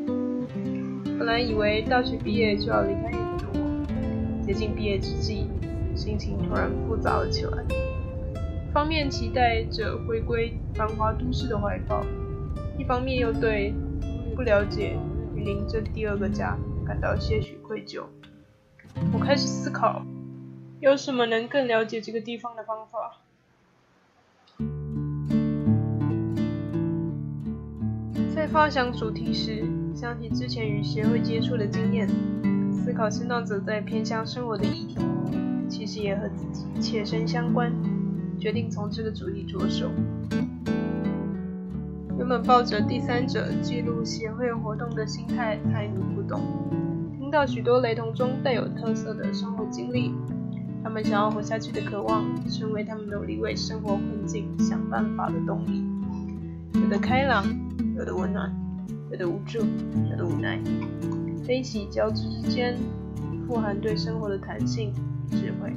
[1.19, 5.49] 本来以为大学毕业就要离开云林的我，接近毕业之际，
[5.95, 7.63] 心情突然复杂了起来。
[8.73, 12.03] 方面期待着回归繁华都市的怀抱，
[12.79, 13.75] 一方面又对
[14.35, 14.97] 不了解
[15.35, 18.05] 雨林这第二个家感到些许愧疚。
[19.13, 20.03] 我开始思考。
[20.79, 23.17] 有什么能更了解这个地方的方法？
[28.35, 32.07] 在发想主题时，想起之前与协会接触的经验，
[32.71, 34.99] 思考新到者在偏乡生活的议题，
[35.67, 37.73] 其实也和自己切身相关，
[38.39, 39.91] 决定从这个主题着手。
[42.19, 46.43] 原本抱着第三者记录协会活动的心态参与互动，
[47.19, 50.15] 听到许多雷同中带有特色的生活经历。
[50.87, 55.85] 他们想要活下去的渴望，成为他们努力为生活困境想办法的动力。
[56.75, 57.45] 有的开朗，
[57.97, 58.55] 有的温暖，
[59.11, 59.59] 有的无助，
[60.09, 60.63] 有的无奈，
[61.45, 62.79] 悲喜交织之间，
[63.49, 64.95] 富含对生活的弹性
[65.29, 65.75] 与智慧。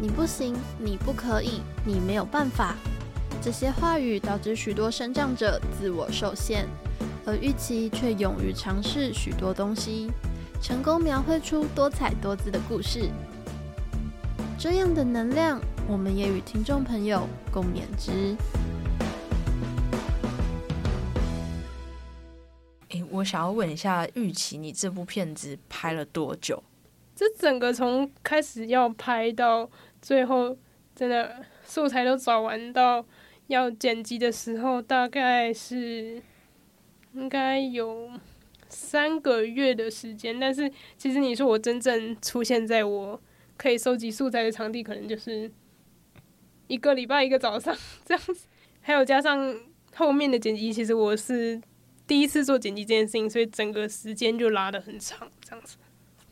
[0.00, 2.74] 你不行，你不可以，你没有办法。
[3.42, 6.66] 这些话语导致许多生长者自我受限。
[7.24, 10.10] 而玉琪却勇于尝试许多东西，
[10.60, 13.08] 成功描绘出多彩多姿的故事。
[14.58, 18.36] 这样的能量，我们也与听众朋友共勉之。
[22.88, 26.60] 诶，我想要问一下玉琪，你这部片子拍了多久？
[27.14, 30.56] 这整个从开始要拍到最后，
[30.94, 33.04] 真的素材都找完到
[33.46, 36.20] 要剪辑的时候，大概是。
[37.14, 38.10] 应该有
[38.68, 43.20] 三个月的时间，但是其实你说我真正出现在我
[43.58, 45.50] 可以收集素材的场地，可能就是
[46.68, 48.46] 一个礼拜一个早上这样子，
[48.80, 49.54] 还有加上
[49.94, 51.60] 后面的剪辑，其实我是
[52.06, 55.76] 第一次做剪辑这件事情，所以整个时间就拉得很长，这样子。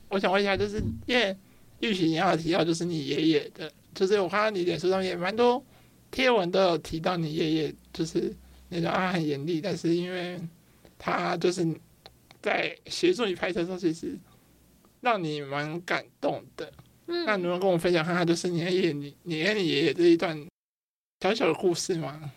[0.09, 1.37] 我想问一下，就是因为
[1.81, 5.63] 玉玺你要提到就是你爷爷的，就是我看到你脸书上也蛮多
[6.11, 8.35] 贴文都有提到你爷爷，就是
[8.71, 10.41] 那种啊很严厉，但是因为。
[11.03, 11.67] 他就是
[12.43, 14.19] 在协助你拍摄的时候，其实
[15.01, 16.71] 让你蛮感动的。
[17.07, 20.47] 嗯，那能不能跟我分享看看，就是你爷爷、你你和你爷爷这一段
[21.23, 22.31] 小小的故事吗？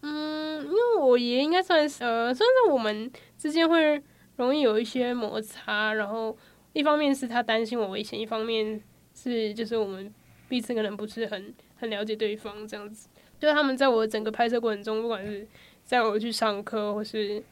[0.00, 4.02] 嗯，因为我爷爷应该算是呃，算是我们之间会
[4.36, 6.34] 容易有一些摩擦，然后
[6.72, 8.82] 一方面是他担心我危险，一方面
[9.14, 10.10] 是就是我们
[10.48, 13.10] 彼此可能不是很很了解对方这样子。
[13.38, 15.46] 就是他们在我整个拍摄过程中，不管是
[15.84, 17.42] 在我去上课或是。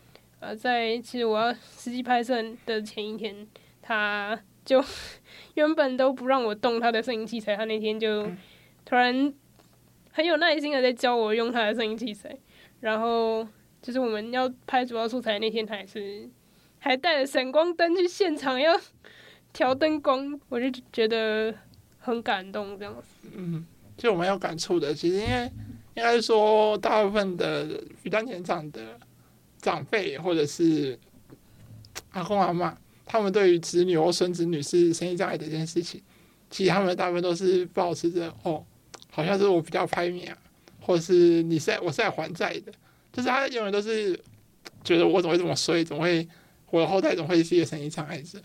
[0.40, 3.46] 呃，在其实我要实际拍摄的前一天，
[3.82, 4.82] 他就
[5.54, 8.24] 原本都不让我动他的摄影器材，他那天就
[8.84, 9.32] 突然
[10.12, 12.36] 很有耐心的在教我用他的摄影器材。
[12.80, 13.46] 然后
[13.82, 16.28] 就是我们要拍主要素材那天，他也是
[16.78, 18.72] 还带着闪光灯去现场要
[19.52, 21.52] 调灯光，我就觉得
[21.98, 23.28] 很感动这样子。
[23.34, 24.94] 嗯，就我蛮有感触的。
[24.94, 25.50] 其实因为
[25.96, 28.96] 应该是说大部分的比较年长的
[29.68, 30.98] 长辈或者是
[32.12, 36.00] 阿公阿妈，他们对于子女或孙子女是身心障碍的这件事情，
[36.48, 38.64] 其实他们大部分都是保持着哦，
[39.10, 40.38] 好像是我比较拍面啊，
[40.80, 42.72] 或者是你是在我是在还债的，
[43.12, 44.18] 就是他永远都是
[44.82, 46.26] 觉得我怎么会这么衰，怎么会
[46.70, 48.40] 我的后代怎么会是一个身心障碍者？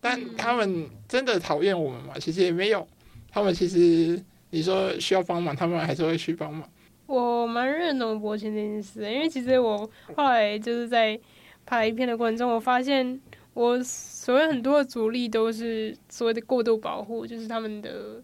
[0.00, 2.14] 但他们真的讨厌我们吗？
[2.20, 2.86] 其实也没有，
[3.28, 6.70] 他们其实你说需要帮忙，他们还是会去帮忙。
[7.08, 9.78] 我蛮认同柏青这件事，因为其实我
[10.14, 11.18] 后来就是在
[11.64, 13.18] 拍影片的过程中，我发现
[13.54, 18.22] 我所谓很多的阻力都是所谓的过度保护，就是他们的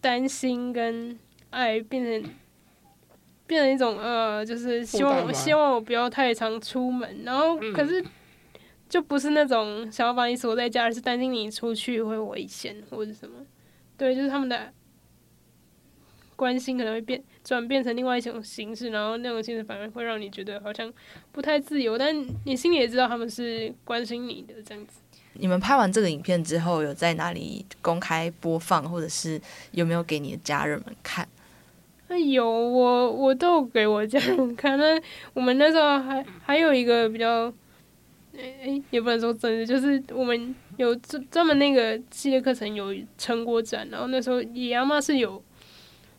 [0.00, 1.16] 担心跟
[1.50, 2.32] 爱变成
[3.46, 8.04] 变成一种呃，就是希望我希望我不要太常出门，然后可是
[8.88, 13.46] 就不是那种想要把你锁在家，而是担心你出去会危险或者什么，
[13.96, 14.72] 对，就是他们的。
[16.38, 20.90] 关心可能会变转变成另外一种形式，然后那种形式反而会让你觉得好像
[21.32, 25.00] 不太自由，但你心里也知道他们是关心你的这样子。
[25.32, 29.40] 你们拍完这个影片之后，有在哪里公开播放，或者是
[29.72, 31.26] 有没有给你的家人们看？
[32.30, 34.78] 有，我我都有给我家人看。
[34.78, 35.00] 那
[35.34, 37.52] 我们那时候还还有一个比较，
[38.36, 45.42] 哎、哎，也不能说真的，就是我们有专专门那个系列课程有成果展，然后那时候野阿妈是有。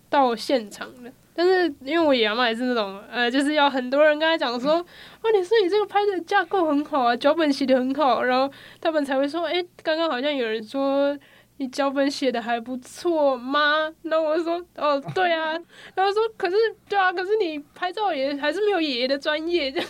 [0.09, 11.17] 到现场的，但是因为我爷爷妈也是那种，呃，就是要很多人跟他讲说，哦，你说你这个拍的架构很好啊，脚本写的很好，然后他们才会说，哎，刚刚好像有人说
[11.57, 13.93] 你脚本写的还不错吗？
[14.03, 15.51] 然后我说，哦，对啊，
[15.93, 16.55] 然后说，可是，
[16.87, 19.89] 对啊，可是你拍照也还是没有爷爷的专业，这样，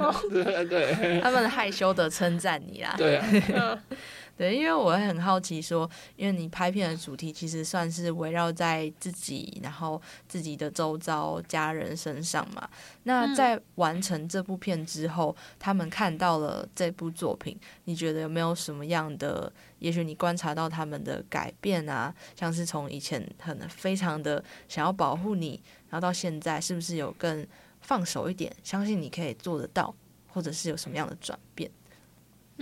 [0.32, 3.24] 对对，他们害羞的称赞你啦，对啊。
[3.54, 3.78] 嗯
[4.36, 12.68] 对，因为我会很好奇说，因为你拍片的主题其实算是围绕在自己，然后自己的周遭家人身上嘛。
[13.04, 19.52] 那在完成这部片之后，嗯、他们看到了这部作品，你觉得有没有什么样的？
[19.78, 27.46] 也许你观察到他们的改变啊，像是从以前很非常的想要保护你，然后到现在是不是有更
[27.80, 28.54] 放手一点？
[28.62, 29.94] 相信你可以做得到，
[30.28, 31.70] 或者是有什么样的转变？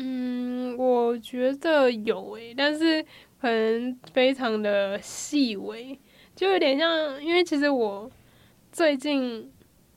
[0.03, 3.05] 嗯，我觉得有诶、但是
[3.39, 5.99] 可能非常的细微，
[6.35, 8.11] 就有点像，因为其实我
[8.73, 9.53] 最近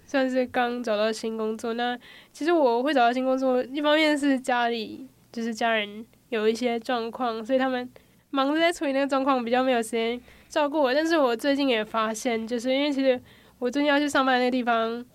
[0.06, 1.74] 算是刚找到新工作。
[1.76, 1.98] 那
[2.34, 7.89] 其实我会找到新工作，一方面是家里就是家人有一些状况，所以他们
[8.32, 10.94] 忙着在处理那个状况，比较没有时间照顾我。
[10.94, 13.18] 但是我最近也发现，就是因为其实
[13.58, 15.06] 我最近要去上班那个地方，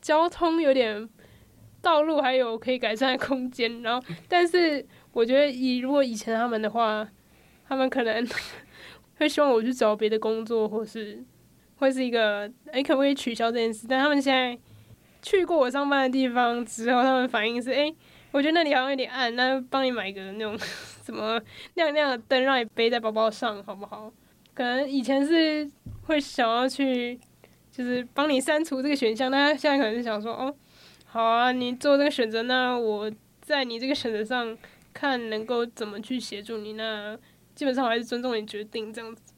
[0.00, 1.08] 交通有点。
[1.82, 7.06] 道路还有可以改善的空间，然后，但是我觉得以如果以前他们的话，
[7.68, 8.26] 他们可能
[9.16, 11.22] 会希望我去找别的工作，或是
[11.76, 13.86] 会是一个哎、可不可以取消这件事？
[13.88, 14.56] 但他们现在
[15.20, 17.92] 去过我上班的地方之后，他们反应是哎、
[18.30, 20.56] 我觉得那里好像有点暗，那帮你买个那种
[21.04, 21.40] 什么
[21.74, 24.12] 亮亮的灯，让你背在包包上，好不好？
[24.54, 25.68] 可能以前是
[26.06, 27.18] 会想要去，
[27.72, 30.54] 就是帮你删除这个选项，但他现在可能是想说哦。
[31.12, 34.56] 好啊，你做这个选择，那我在你这个选择上
[34.94, 36.72] 看能够怎么去协助你。
[36.72, 37.14] 那
[37.54, 39.34] 基本上我还是尊重你决定这样子。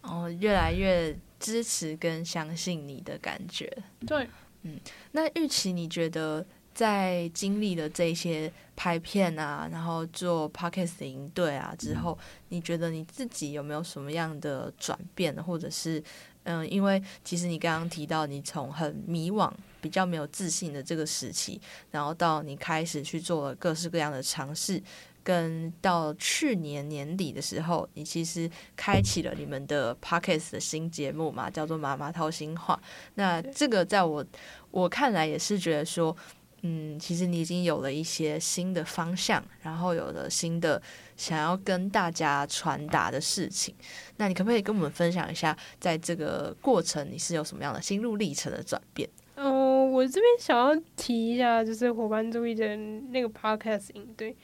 [0.00, 3.70] 哦，越来越支持跟相信你的感觉。
[4.06, 4.26] 对，
[4.62, 4.80] 嗯，
[5.12, 16.02] 那玉琪，你觉得在经历了这些拍片啊，然后做 Podcast 营队啊之后，你觉得你自己有没有什么样的转变，或者是？
[16.44, 21.60] 嗯，因为其实你刚刚提到，你从很迷惘、比较没有自信的这个时期，
[21.90, 24.82] 然后到你开始去做了各式各样的尝试，
[25.22, 32.80] 跟到去年年底的时候，你其实开启了你们的 Podcast 的新节目嘛，叫做《妈妈掏心话》。
[33.14, 34.24] 那这个在我
[34.70, 36.16] 我看来也是觉得说。
[36.62, 40.82] 嗯，其实你已经有了一些新的方向，然后有了新的
[41.16, 43.72] 想要跟大家传达的事情。
[44.16, 49.08] 那你可不可以跟我们分享一下，在这个过程你是有什么样的心路历程的转变？
[49.38, 54.36] 哦，我这边想要提一下，就是伙伴注意的那个 podcast 营队。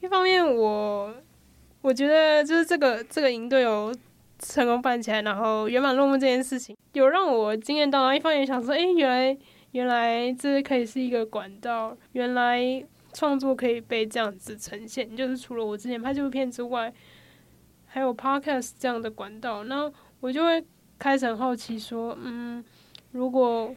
[0.00, 1.14] 一方面我，
[1.82, 3.94] 我觉得就是这个这个营队有
[4.38, 8.14] 成功办起来，然后圆满落幕这件事情，有让我惊艳到。
[8.14, 9.38] 一方面想说，哎，原来。
[9.72, 12.82] 原来这可以是一个管道，原来
[13.12, 15.14] 创作可以被这样子呈现。
[15.14, 16.90] 就是除了我之前拍这部片之外，
[17.84, 20.64] 还有 podcast 这样的管道，那我就会
[20.98, 22.64] 开始很好奇说，嗯，
[23.10, 23.74] 如果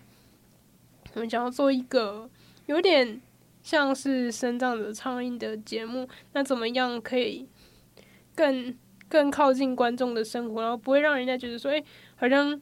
[1.14, 2.30] 我们想要做一个
[2.66, 3.22] 有点
[3.62, 7.48] 像是身障者倡议的节目，那怎么样可以
[8.36, 8.76] 更
[9.08, 11.84] 更靠近观众的生活，然后不会让人家觉得说，哎，
[12.16, 12.62] 好像。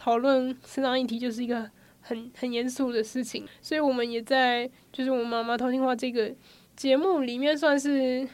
[0.00, 1.68] 讨论身障议题就是一个
[2.00, 6.32] 很 很严肃的事情，所以我们也在就是我们妈妈掏心话这个
[6.76, 8.26] 节目里面算是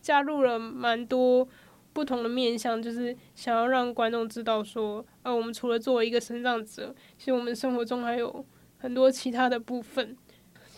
[0.00, 1.46] 加入了蛮多
[1.92, 8.42] 不同的面向，就是想要让观众知道说，呃，我们除了作为一个身障者，其实我们生活中还有
[8.82, 10.16] 很多其他的部分。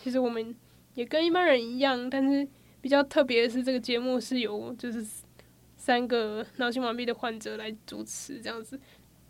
[0.01, 0.55] 其实我们
[0.93, 2.47] 也跟一般人一样，但是
[2.79, 5.03] 比较特别的是，这个节目是由就是
[5.75, 8.79] 三个脑性麻痹的患者来主持这样子。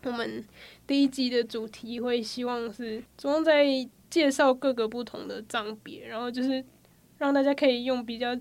[0.04, 0.44] 我们
[0.86, 3.66] 第一集的主题会希望是主要在
[4.10, 6.62] 介绍各个不同的障别，然后就是
[7.16, 8.38] 让大家可以用比较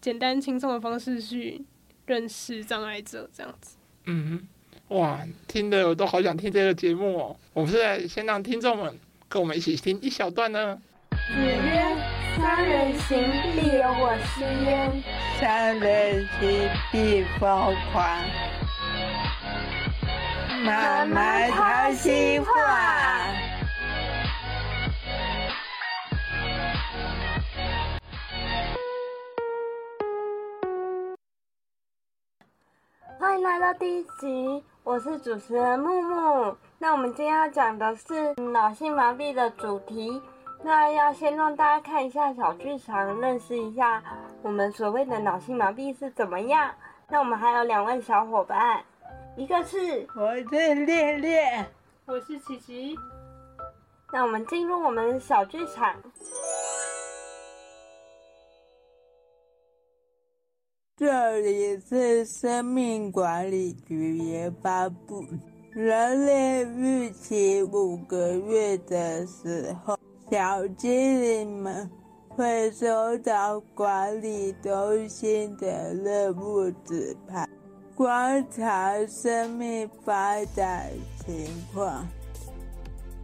[0.00, 1.60] 简单轻松的方式去
[2.06, 3.76] 认识障碍者这样子。
[4.06, 4.48] 嗯，
[4.88, 7.36] 哇，听得我都好想听这个节目哦。
[7.52, 8.98] 我们是在先让听众们
[9.28, 10.78] 跟我们一起听一小段呢。
[11.10, 11.96] 子曰
[12.36, 13.18] ：“三人行，
[13.54, 15.02] 必有我师焉。
[15.38, 18.24] 三人行，必疯狂。
[20.64, 23.20] 妈妈掏心话。”
[33.38, 36.56] 迎来到第一集，我是主持人木木。
[36.76, 40.20] 那我们今天要讲的是脑性麻痹的主题。
[40.64, 44.02] 那要先让大家看一下小剧场，认识一下
[44.42, 46.68] 我们所谓的脑性麻痹是怎么样。
[47.08, 48.82] 那我们还有两位小伙伴，
[49.36, 50.42] 一个是我是
[50.74, 51.64] 恋恋，
[52.06, 52.98] 我是琪琪。
[54.12, 55.94] 那我们进入我们的小剧场。
[60.98, 65.24] 这里是生命管理局研发部。
[65.70, 69.96] 人类预期五个月的时候。
[70.28, 71.88] 小精灵们
[72.28, 77.48] 会收到管理中心的任务指派，
[77.94, 80.90] 观察生命发展
[81.24, 82.04] 情况，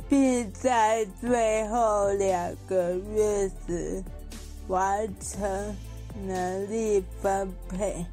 [0.09, 4.01] 并在最后两个月时
[4.68, 5.75] 完成
[6.15, 8.07] 能力分配。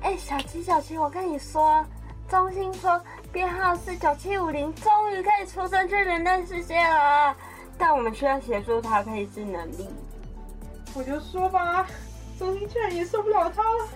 [0.00, 1.84] 哎，小七，小七，我跟你说，
[2.28, 3.00] 中心说。
[3.32, 7.34] 编号是九七五零，终于可以出生去人类世界了，
[7.78, 9.88] 但我们需要协助他配置能力。
[10.94, 11.86] 我就说吧，
[12.38, 13.88] 中心居然也受不了他了，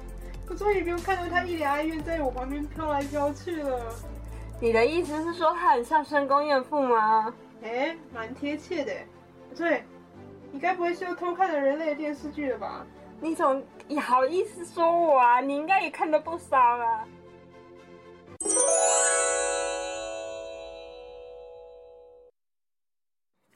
[0.48, 3.78] 我终于不用看到他一脸哀怨在我旁边飘来飘去了。
[4.58, 7.34] 你的意思是说他很像深宫怨妇吗？
[7.62, 8.92] 哎，蛮贴切的。
[9.54, 9.84] 对，
[10.52, 12.86] 你该不会是又偷看了人类的电视剧了吧？
[13.20, 15.40] 你怎么也好意思说我啊？
[15.40, 17.06] 你应该也看了不少啊。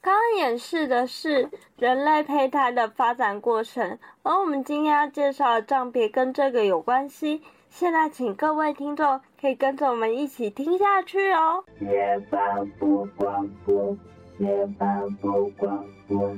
[0.01, 7.43] 刚刚演示的是人类胚胎的发展过程，而我们今天要介绍的障别跟这个有关系。
[7.69, 11.63] 现在，请各位听众可以跟着我们一起听下去哦。
[11.79, 13.95] 夜半不广播，
[14.39, 16.35] 夜半不广播，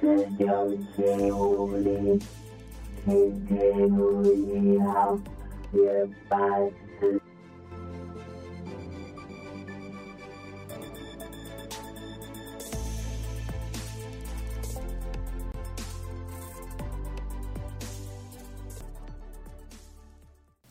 [0.00, 0.46] 是九
[0.94, 2.20] 七五零，
[3.04, 3.46] 请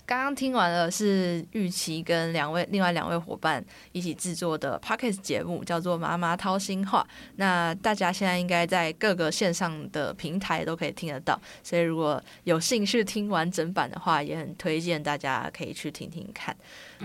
[0.08, 7.06] 刚刚听完了是玉琪跟两位另外两位伙伴一起制作的 Podcast 节目，叫做《妈妈掏心话》。
[7.36, 16.56] 那大家现在应该在各个线上的平台都可以听得到，所以如果有兴趣听完整版的话，也很推荐大家可以去听听看。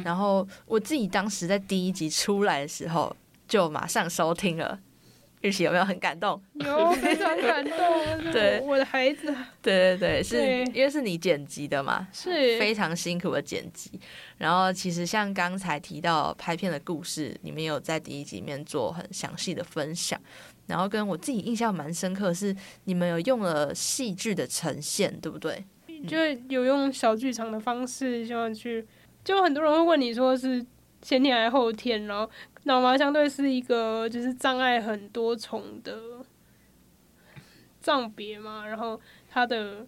[0.04, 3.16] 然后我自己当时在第一集出来的时候，
[3.48, 4.78] 就马上收听了。
[5.42, 6.40] 玉琪有没有很感动？
[6.54, 7.76] 有，非常感动。
[8.32, 9.26] 对，我的孩子。
[9.60, 12.08] 对对对，是因为是你剪辑的嘛？
[12.12, 14.00] 是非常辛苦的剪辑。
[14.38, 20.20] 然后其实像刚才提到拍片的故事，你们有在第一集里面做很详细的分享。
[20.66, 25.64] 然后跟我自己印象蛮深刻是，你们有用了戏剧的呈现，对不对？
[26.06, 26.16] 就
[26.48, 28.86] 有用小剧场的方式，希望去。
[29.24, 30.64] 就很多人会问你说是
[31.02, 32.30] 先天还是后天，然后。
[32.64, 36.24] 脑麻相对是一个就是障碍很多重的
[37.80, 39.84] 障别嘛，然后它的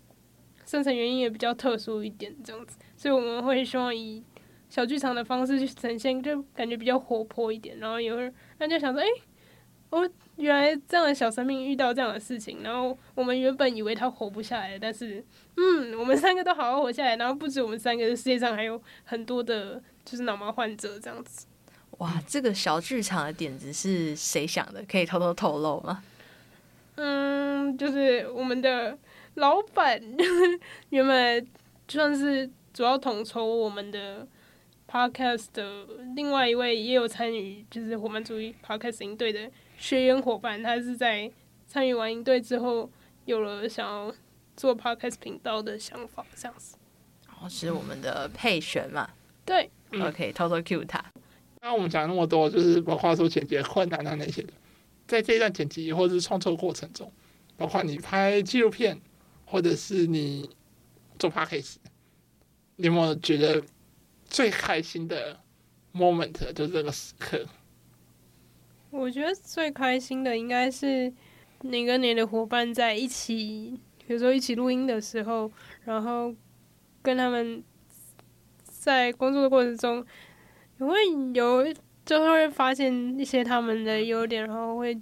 [0.66, 4.24] 生成原因也比较特殊一点，这样子，所以我们会希望以
[4.68, 9.22] 小剧场的方式去呈现，就感觉比较活泼一点，然后也会让人家想说，哎、欸，
[9.90, 15.24] 哦，原来这样的小生命遇到这样的事情，然后我们原本以为他活不下来，但是，
[15.56, 21.46] 嗯，我们三个都好好活下来，然后不止我们三个，世界上还有很多的，就是脑麻患者这样子。
[21.98, 24.84] 哇，这个小剧场的点子是谁想的？
[24.90, 26.02] 可以偷偷透露吗？
[26.96, 28.98] 嗯，就是我们的
[29.34, 30.00] 老板，
[30.90, 31.46] 原本
[31.86, 34.26] 就算是主要统筹我们的
[34.88, 41.30] Podcast 的另外一位也有参与，就是伙伴主义 Podcast 营队的学员伙伴，他是在
[41.66, 42.90] 参与完营队之后，
[43.24, 44.14] 有了想要
[44.57, 46.76] 做 Podcast 频道的想法，这样子。
[47.26, 49.11] 然后是我们的配选嘛？
[49.44, 49.70] 对
[50.01, 51.05] ，OK，偷偷 cue 他。
[51.61, 54.53] 那我们讲那么多，就是包括说剪辑困难啊那些的，
[55.07, 57.11] 在这一段剪辑或者是创作过程中，
[57.57, 59.01] 包括你拍纪录片，
[59.47, 60.51] 或者是你
[61.18, 61.88] 做 p a c k a g e
[62.76, 63.62] 你有没有觉得
[64.26, 65.40] 最开心的
[65.95, 67.47] moment 就是这个时刻？
[68.90, 71.12] 我觉得最开心的应该是
[71.62, 75.51] 你跟你的伙伴在一起，比如说一起录音的时候，
[75.84, 76.34] 然后
[77.01, 77.64] 跟他们
[78.85, 80.05] 在工作的过程中。
[80.76, 80.95] 你会
[81.32, 81.64] 有，
[82.05, 85.01] 就会发现一些他们的优点，然后会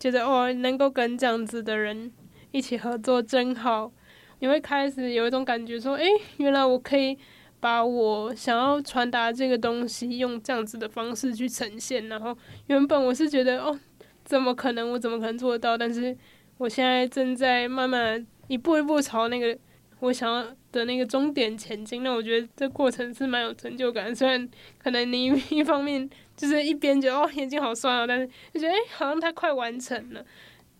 [0.00, 2.10] 觉得哦，能够跟这样子的人
[2.50, 3.92] 一起合作真好。
[4.40, 7.16] 你会开始有一种感觉，说，诶，原来我可以
[7.60, 12.08] 把我想要传达这个东西，用这样子的方式去呈现。
[12.08, 12.36] 然后
[12.66, 13.78] 原本我是觉得，哦，
[14.24, 14.90] 怎么可能？
[14.90, 15.78] 我怎么可能做得到？
[15.78, 16.16] 但是
[16.58, 19.56] 我现在正在慢慢一步一步朝那个。
[20.00, 20.46] 我想要
[20.76, 24.14] 的那个终点前进，那我觉得这过程是蛮有成就感。
[24.14, 24.48] 虽然
[24.78, 30.24] 可能你 一方面就是一边觉得哦眼睛好酸啊，但是就觉得哎好像它快完成了，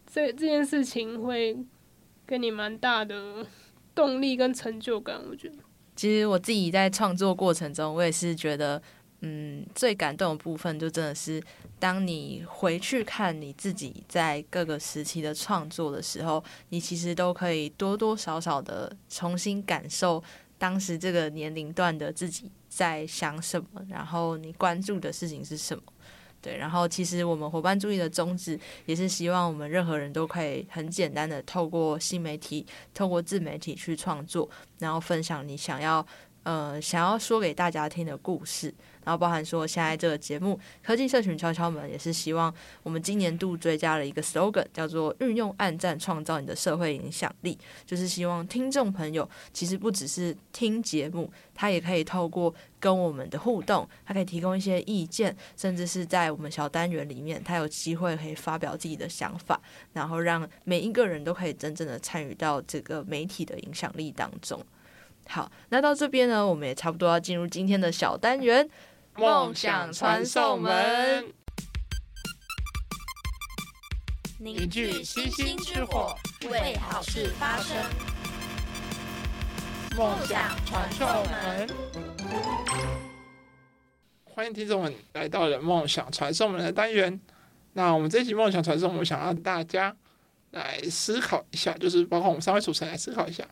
[0.07, 1.57] 这这件事情会
[2.26, 3.47] 给你蛮大的
[3.94, 5.20] 动力跟成就感。
[5.30, 5.57] 我觉得，
[5.97, 8.82] 其实我自己在创作过程中，我也是觉得。
[9.21, 11.43] 嗯，最感动的部分就真的是，
[11.79, 20.23] 当你回去看你自己在各个时期的创作的时候，你其实都可以多多少少的重新感受
[20.59, 25.83] 当时这个年龄段的自己在想什么，然后你关注的事情是什么。
[26.43, 32.64] 对，然后其实我们伙伴注意的宗旨也是希望我们任何人都可以很简单的透过新媒体、
[32.95, 34.49] 透过自媒体去创作，
[34.79, 36.07] 然后分享你想要
[36.45, 38.73] 呃想要说给大家听的故事。
[39.07, 42.52] 然后包含说，现在这个节目《科技社群敲敲门》也是希望
[42.82, 59.61] 我们今年度追加了一个 slogan，叫做“运用暗战创造你的社会影响力”，就是希望听众朋友其实不只是听节目，他也可以透过跟我们的互动，他可以提供一些意见，甚至是在我们小单元里面，他有机会可以发表自己的想法，
[59.92, 64.61] 然后让每一个人都可以真正的参与到这个媒体的影响力当中。
[65.28, 68.68] 好，那到这边呢，我们也差不多要进入今天的小单元。
[69.19, 71.25] 梦想传送门，
[74.39, 76.14] 凝聚星星之火，
[76.51, 77.75] 为好事发声。
[79.97, 81.67] 梦想传送门，
[84.25, 87.19] 欢迎听众们来到了梦想传送门的单元。
[87.73, 89.97] 那我们这一集梦想传送我们，想让大家
[90.51, 93.49] 来思考一下，就是包括我们三位主持人来思考一下，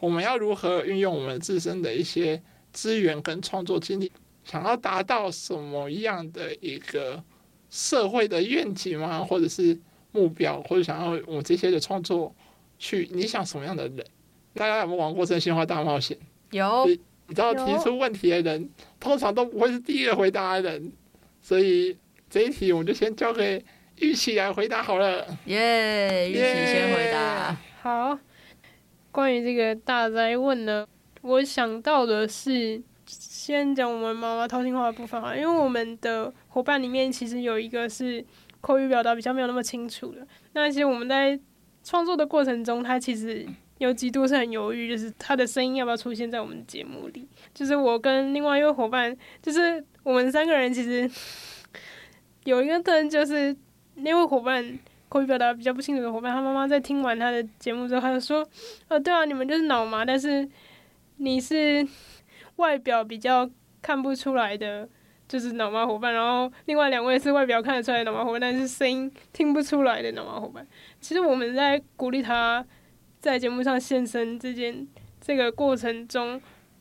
[0.00, 2.42] 我们要如何运用我们自身的一些
[2.72, 4.10] 资源跟创作经历。
[4.44, 7.22] 想要达到什么样的一个
[7.70, 9.24] 社会的愿景吗？
[9.24, 9.76] 或者是
[10.12, 12.32] 目标，或者想要我这些的创作
[12.78, 14.04] 去你想什么样的人？
[14.52, 16.16] 大家有没有玩过真心话大冒险？
[16.50, 16.86] 有。
[17.26, 18.68] 你知道提出问题的人
[19.00, 20.92] 通常都不会是第一个回答的人，
[21.40, 21.96] 所以
[22.28, 23.64] 这一题我就先交给
[23.96, 25.26] 玉琪来回答好了。
[25.46, 27.56] 耶，玉琪先回答。
[27.80, 28.18] 好，
[29.10, 30.86] 关于这个大灾问呢，
[31.22, 32.82] 我想到的是。
[33.46, 38.24] 先讲我们妈妈掏心话的部分啊，因为我们的伙伴里面其实有一个是
[38.62, 40.26] 口语表达比较没有那么清楚的。
[40.54, 41.38] 那其实我们在
[41.82, 47.28] 创作的过程中，他其实有几度是很犹豫，就是他的声音要不要出现在我们的节目里。
[47.52, 51.10] 就是我跟另外一位伙伴，就是我们三个人其实
[52.44, 53.54] 有一个特征，就是
[53.96, 54.78] 那位伙伴
[55.10, 58.48] 口语表达比较不清楚的伙伴，他妈妈在听完他的节目之后，他就说
[58.88, 60.48] ：“呃，对啊，你们就是脑麻，但是
[61.18, 61.86] 你是。”
[62.56, 63.50] 外表比较
[63.82, 64.88] 看不出来的，
[65.28, 70.66] 就是脑麻伙伴，然后另外两位是外表看得出来的脑麻伙伴，但是声音听不出来的脑麻伙伴。
[71.00, 72.64] 其实我们在鼓励他
[73.20, 74.86] 在节目上现身这件
[75.20, 76.40] 这个过程中，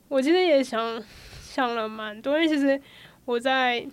[0.10, 1.02] 我其实也想
[1.42, 2.80] 想了蛮多，因为其实
[3.26, 3.86] 我在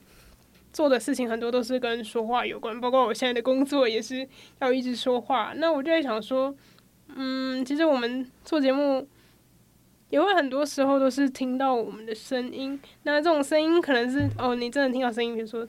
[0.72, 4.28] 做的事情很多都是跟说话有关，包括我现在的工作也是
[4.60, 5.52] 要一直说话。
[5.56, 6.54] 那我就在想说，
[7.14, 9.08] 嗯，其实我们做节目。
[10.10, 15.66] 也会很多时候都是听到我们的声音，那这种声音可能是哦，你真的听到声音，比如说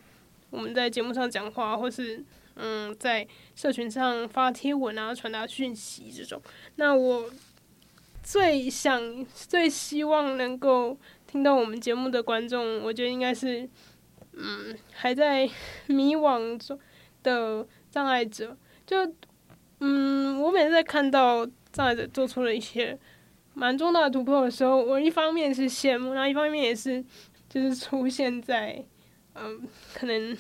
[0.50, 2.24] 我们在节目上讲话，或是
[2.56, 3.26] 嗯，在
[3.56, 6.42] 社群上发贴文啊，传达讯息这种。
[6.76, 7.30] 那我
[8.24, 13.70] 最想、最希望能够听到我们节目的观众，我觉得应该是
[14.34, 15.48] 嗯，还在
[15.86, 16.80] 迷惘中
[17.22, 18.58] 的障碍者。
[18.88, 18.98] 就
[19.80, 22.98] 嗯，我每次在看到障碍者做出了一些。
[23.54, 27.04] 蛮重大的突破的时候，我一方面是羡慕，然后一方面也是
[27.50, 28.84] 就是出现在
[29.34, 29.62] 嗯，
[29.94, 30.36] 可能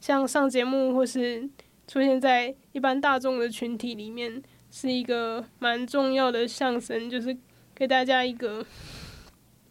[0.00, 1.48] 像上节目或是
[1.86, 7.36] 出现在一般大众的群体里面，是一个蛮重要的象征，就是
[7.74, 8.64] 给大家一个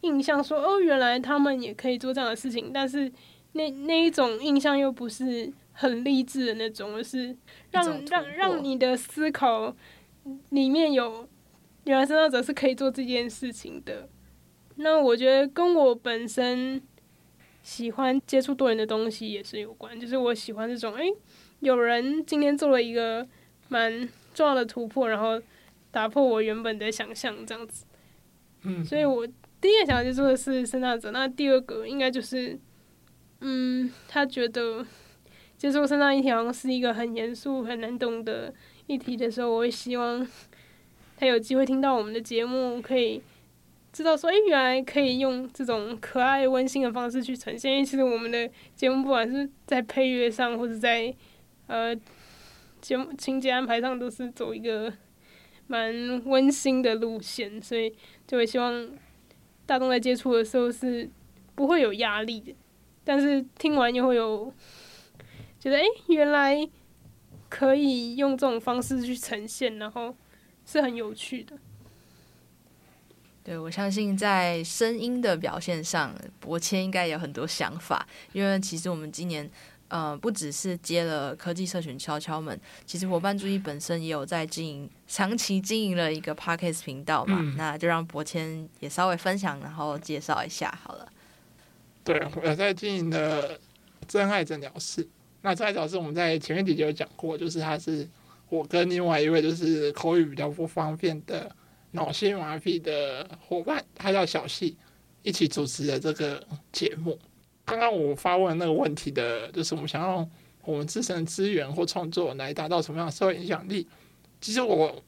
[0.02, 3.12] 印象说，说哦，原来他们也可以做这样的事情，但是
[3.54, 7.36] 那那一种印象又不是很励志的那种，而是
[7.72, 9.76] 让让让你的思考
[10.50, 11.28] 里面有
[11.86, 14.08] 原来身障者是可以做这件事情的。
[14.76, 16.82] 那我觉得跟我本身
[17.62, 21.14] 喜欢接触多元的东西也是有关，就是我喜欢这种，诶，
[21.60, 23.28] 有人今天做了一个
[23.70, 25.40] 蛮重要的突破，然后
[25.92, 27.86] 打破我原本的想象，这样子。
[28.64, 29.28] 嗯，所以我
[29.60, 32.58] 第一个想要接触的是身障者，那第二个应该就是，
[33.42, 34.86] 嗯，他觉得
[35.58, 38.52] 接触身障议题好像是一个很严肃、很难懂的
[38.88, 40.26] 议题的时候，我会希望
[41.22, 43.22] 他有机会听到我们的节目，可以。
[43.94, 47.74] 知道说，哎，原来可以用这种可爱温馨的方式去呈现。
[47.74, 51.14] 因为其实我们的节目不管是在配乐上，或者在
[51.68, 51.96] 呃
[52.80, 54.92] 节目情节安排上，都是走一个
[55.68, 55.94] 蛮
[56.26, 57.94] 温馨的路线，所以
[58.26, 58.90] 就会希望
[59.68, 61.08] 大众在接触的时候是
[61.54, 62.56] 不会有压力的，
[63.04, 64.52] 但是听完又会有
[65.60, 66.68] 觉得，哎，原来
[67.48, 70.16] 可以用这种方式去呈现，然后
[70.66, 71.58] 是很有趣的。
[73.44, 78.08] 对，我相信在声音的表现上，博谦应该有很多想法。
[78.34, 79.50] 因为其实我们今年，
[79.88, 87.40] 呃，不只是接了科技社群敲敲门，其实伙伴注意本身也有在经营，长期经营了一个 Podcast 频道嘛。
[87.42, 91.12] 嗯、那就让博谦也稍微分享，然后介绍一下好了。
[92.04, 93.60] 对，我在经营的
[94.08, 95.08] 真爱诊疗室。
[95.42, 98.08] 那真爱诊疗室我们在前面几集有讲过，就是它是
[98.52, 101.52] 我跟另外一位就是口语比较不方便的。
[101.94, 104.78] 脑性麻痹的伙伴，他叫小细，
[105.24, 106.42] 一起主持的这个
[106.72, 107.20] 节目。
[107.66, 110.26] 刚刚我发问那个问题的，就是我们想要
[110.64, 113.86] 我们自身的资源或创作来达到什么样的社会影响力。
[114.40, 115.04] 其实我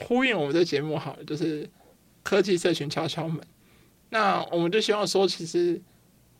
[0.00, 1.70] 呼应我们的节目，好，就是
[2.24, 3.40] 科技社群敲敲门。
[4.10, 5.80] 那我们就希望说，其实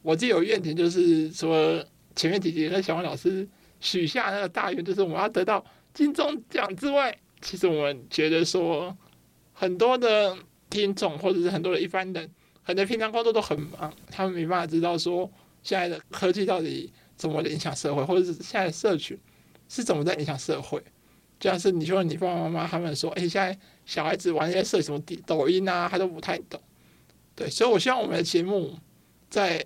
[0.03, 1.85] 我自己有愿景，就是说
[2.17, 3.49] 前面几集和小王老师
[3.79, 5.65] 许下那个大愿，就是我们要得到
[5.95, 8.97] 金钟奖之外，其实我们觉得说。
[9.55, 10.37] 很多的
[10.71, 12.29] 听众，或者是很多的一般人，
[12.67, 15.31] 可能平常工作都很忙，他们没办法知道说
[15.63, 19.17] 现在的科技到底怎么影响社会，或者是现在的社群
[19.69, 20.83] 是怎么在影响社会。
[21.39, 26.61] 就像是你说你爸爸妈妈他们说，哎，现在小孩子玩一些社什么抖音啊，他都不太懂。
[27.37, 28.77] 对，所以我希望我们的节目
[29.29, 29.65] 在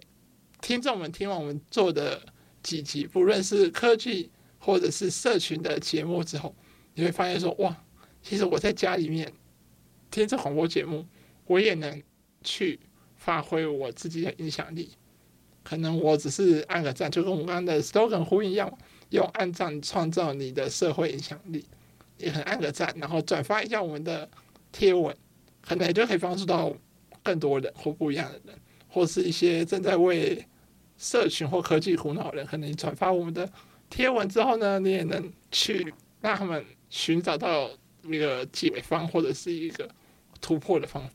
[0.60, 2.20] 听众们听完我们做的
[2.62, 4.30] 几集，不论是科技
[4.66, 6.52] 或者是社群的节目之后，
[6.94, 7.76] 你会发现说，哇，
[8.20, 9.32] 其实我在家里面。
[10.10, 11.04] 听这广播节目，
[11.46, 12.02] 我也能
[12.42, 12.80] 去
[13.16, 14.90] 发挥我自己的影响力。
[15.62, 18.72] 可能我只是按个赞，就跟我们刚刚的 slogan 呼应一样，
[19.10, 21.64] 用按赞创造你的社会影响力。
[22.18, 24.28] 也很按个赞，然后转发一下我们的
[24.72, 25.14] 贴文，
[25.60, 26.74] 可能也就可以帮助到
[27.22, 28.58] 更多人或不一样的人，
[28.88, 30.44] 或是一些正在为
[30.96, 32.46] 社群或科技苦恼的人。
[32.46, 33.48] 可能你转发我们的
[33.90, 37.70] 贴文之后呢，你也能去让他们寻找到
[38.02, 39.88] 一个解方，或者是一个。
[40.38, 41.10] 突破的方法，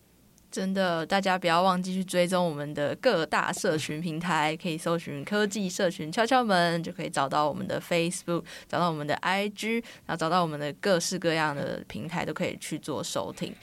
[0.50, 9.76] 真的，大家不要忘记去追踪我们的各大社群平台，可以搜寻科技社群敲敲门，就可以找到我们的 Facebook，找到我们的 IG，
[10.08, 13.54] 然后找到我们的各式各样的平台，都可以去做收听。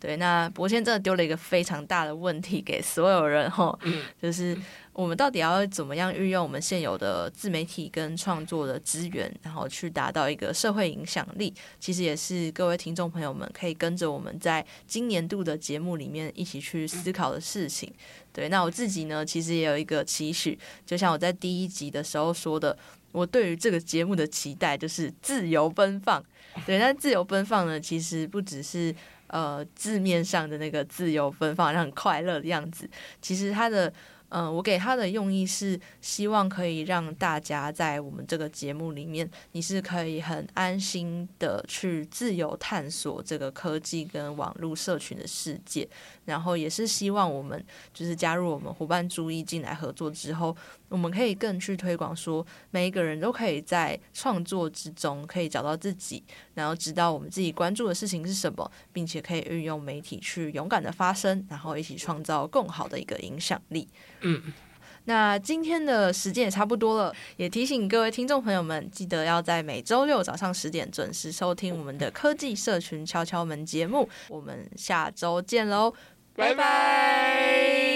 [0.00, 3.76] 对，那伯谦真的丢了一个非常大的问题给所有人哈，
[4.22, 4.56] 就是
[4.92, 11.52] 我们到底要怎么样运用我们现有的自媒体跟创作的资源，然后去达到一个社会影响力？
[11.80, 17.92] 其实也是各位听众朋友们可以跟着我们在今年度的节目里面一起去思考的事情。
[18.32, 22.78] 对，那我自己呢，其实也有一个期许，就像我在第一集的时候说的，
[23.10, 26.24] 我对于这个节目的期待就是自由奔放。
[26.64, 28.94] 对，那自由奔放呢，其实不只是。
[29.28, 32.88] 呃，字面上的那个自由奔放，让很快乐的样子，
[33.22, 33.92] 其实他的。
[34.30, 45.88] 嗯、我给他的用意是希望可以让大家在我们这个节目里面，你是可以很安心的去自由探索这个科技跟网络社群的世界，
[46.26, 47.64] 然后也是希望我们
[47.94, 50.54] 就是加入我们伙伴注意进来合作之后，
[50.88, 56.22] 我们可以更去推广说，每一个人都可以在创作之中可以找到自己，
[56.54, 63.88] 然后知道我们自己关注的事情是什么，并且可以运用媒体去勇敢的发声，然后一起创造更好的一个影响力。
[64.22, 64.42] 嗯，
[65.04, 74.08] 那今天的时间也差不多了，也提醒各位听众朋友们，记得要在每周六早上十点准时收听我们的科技社群敲敲门节目。
[74.28, 75.94] 我们下周见喽，
[76.34, 77.87] 拜拜。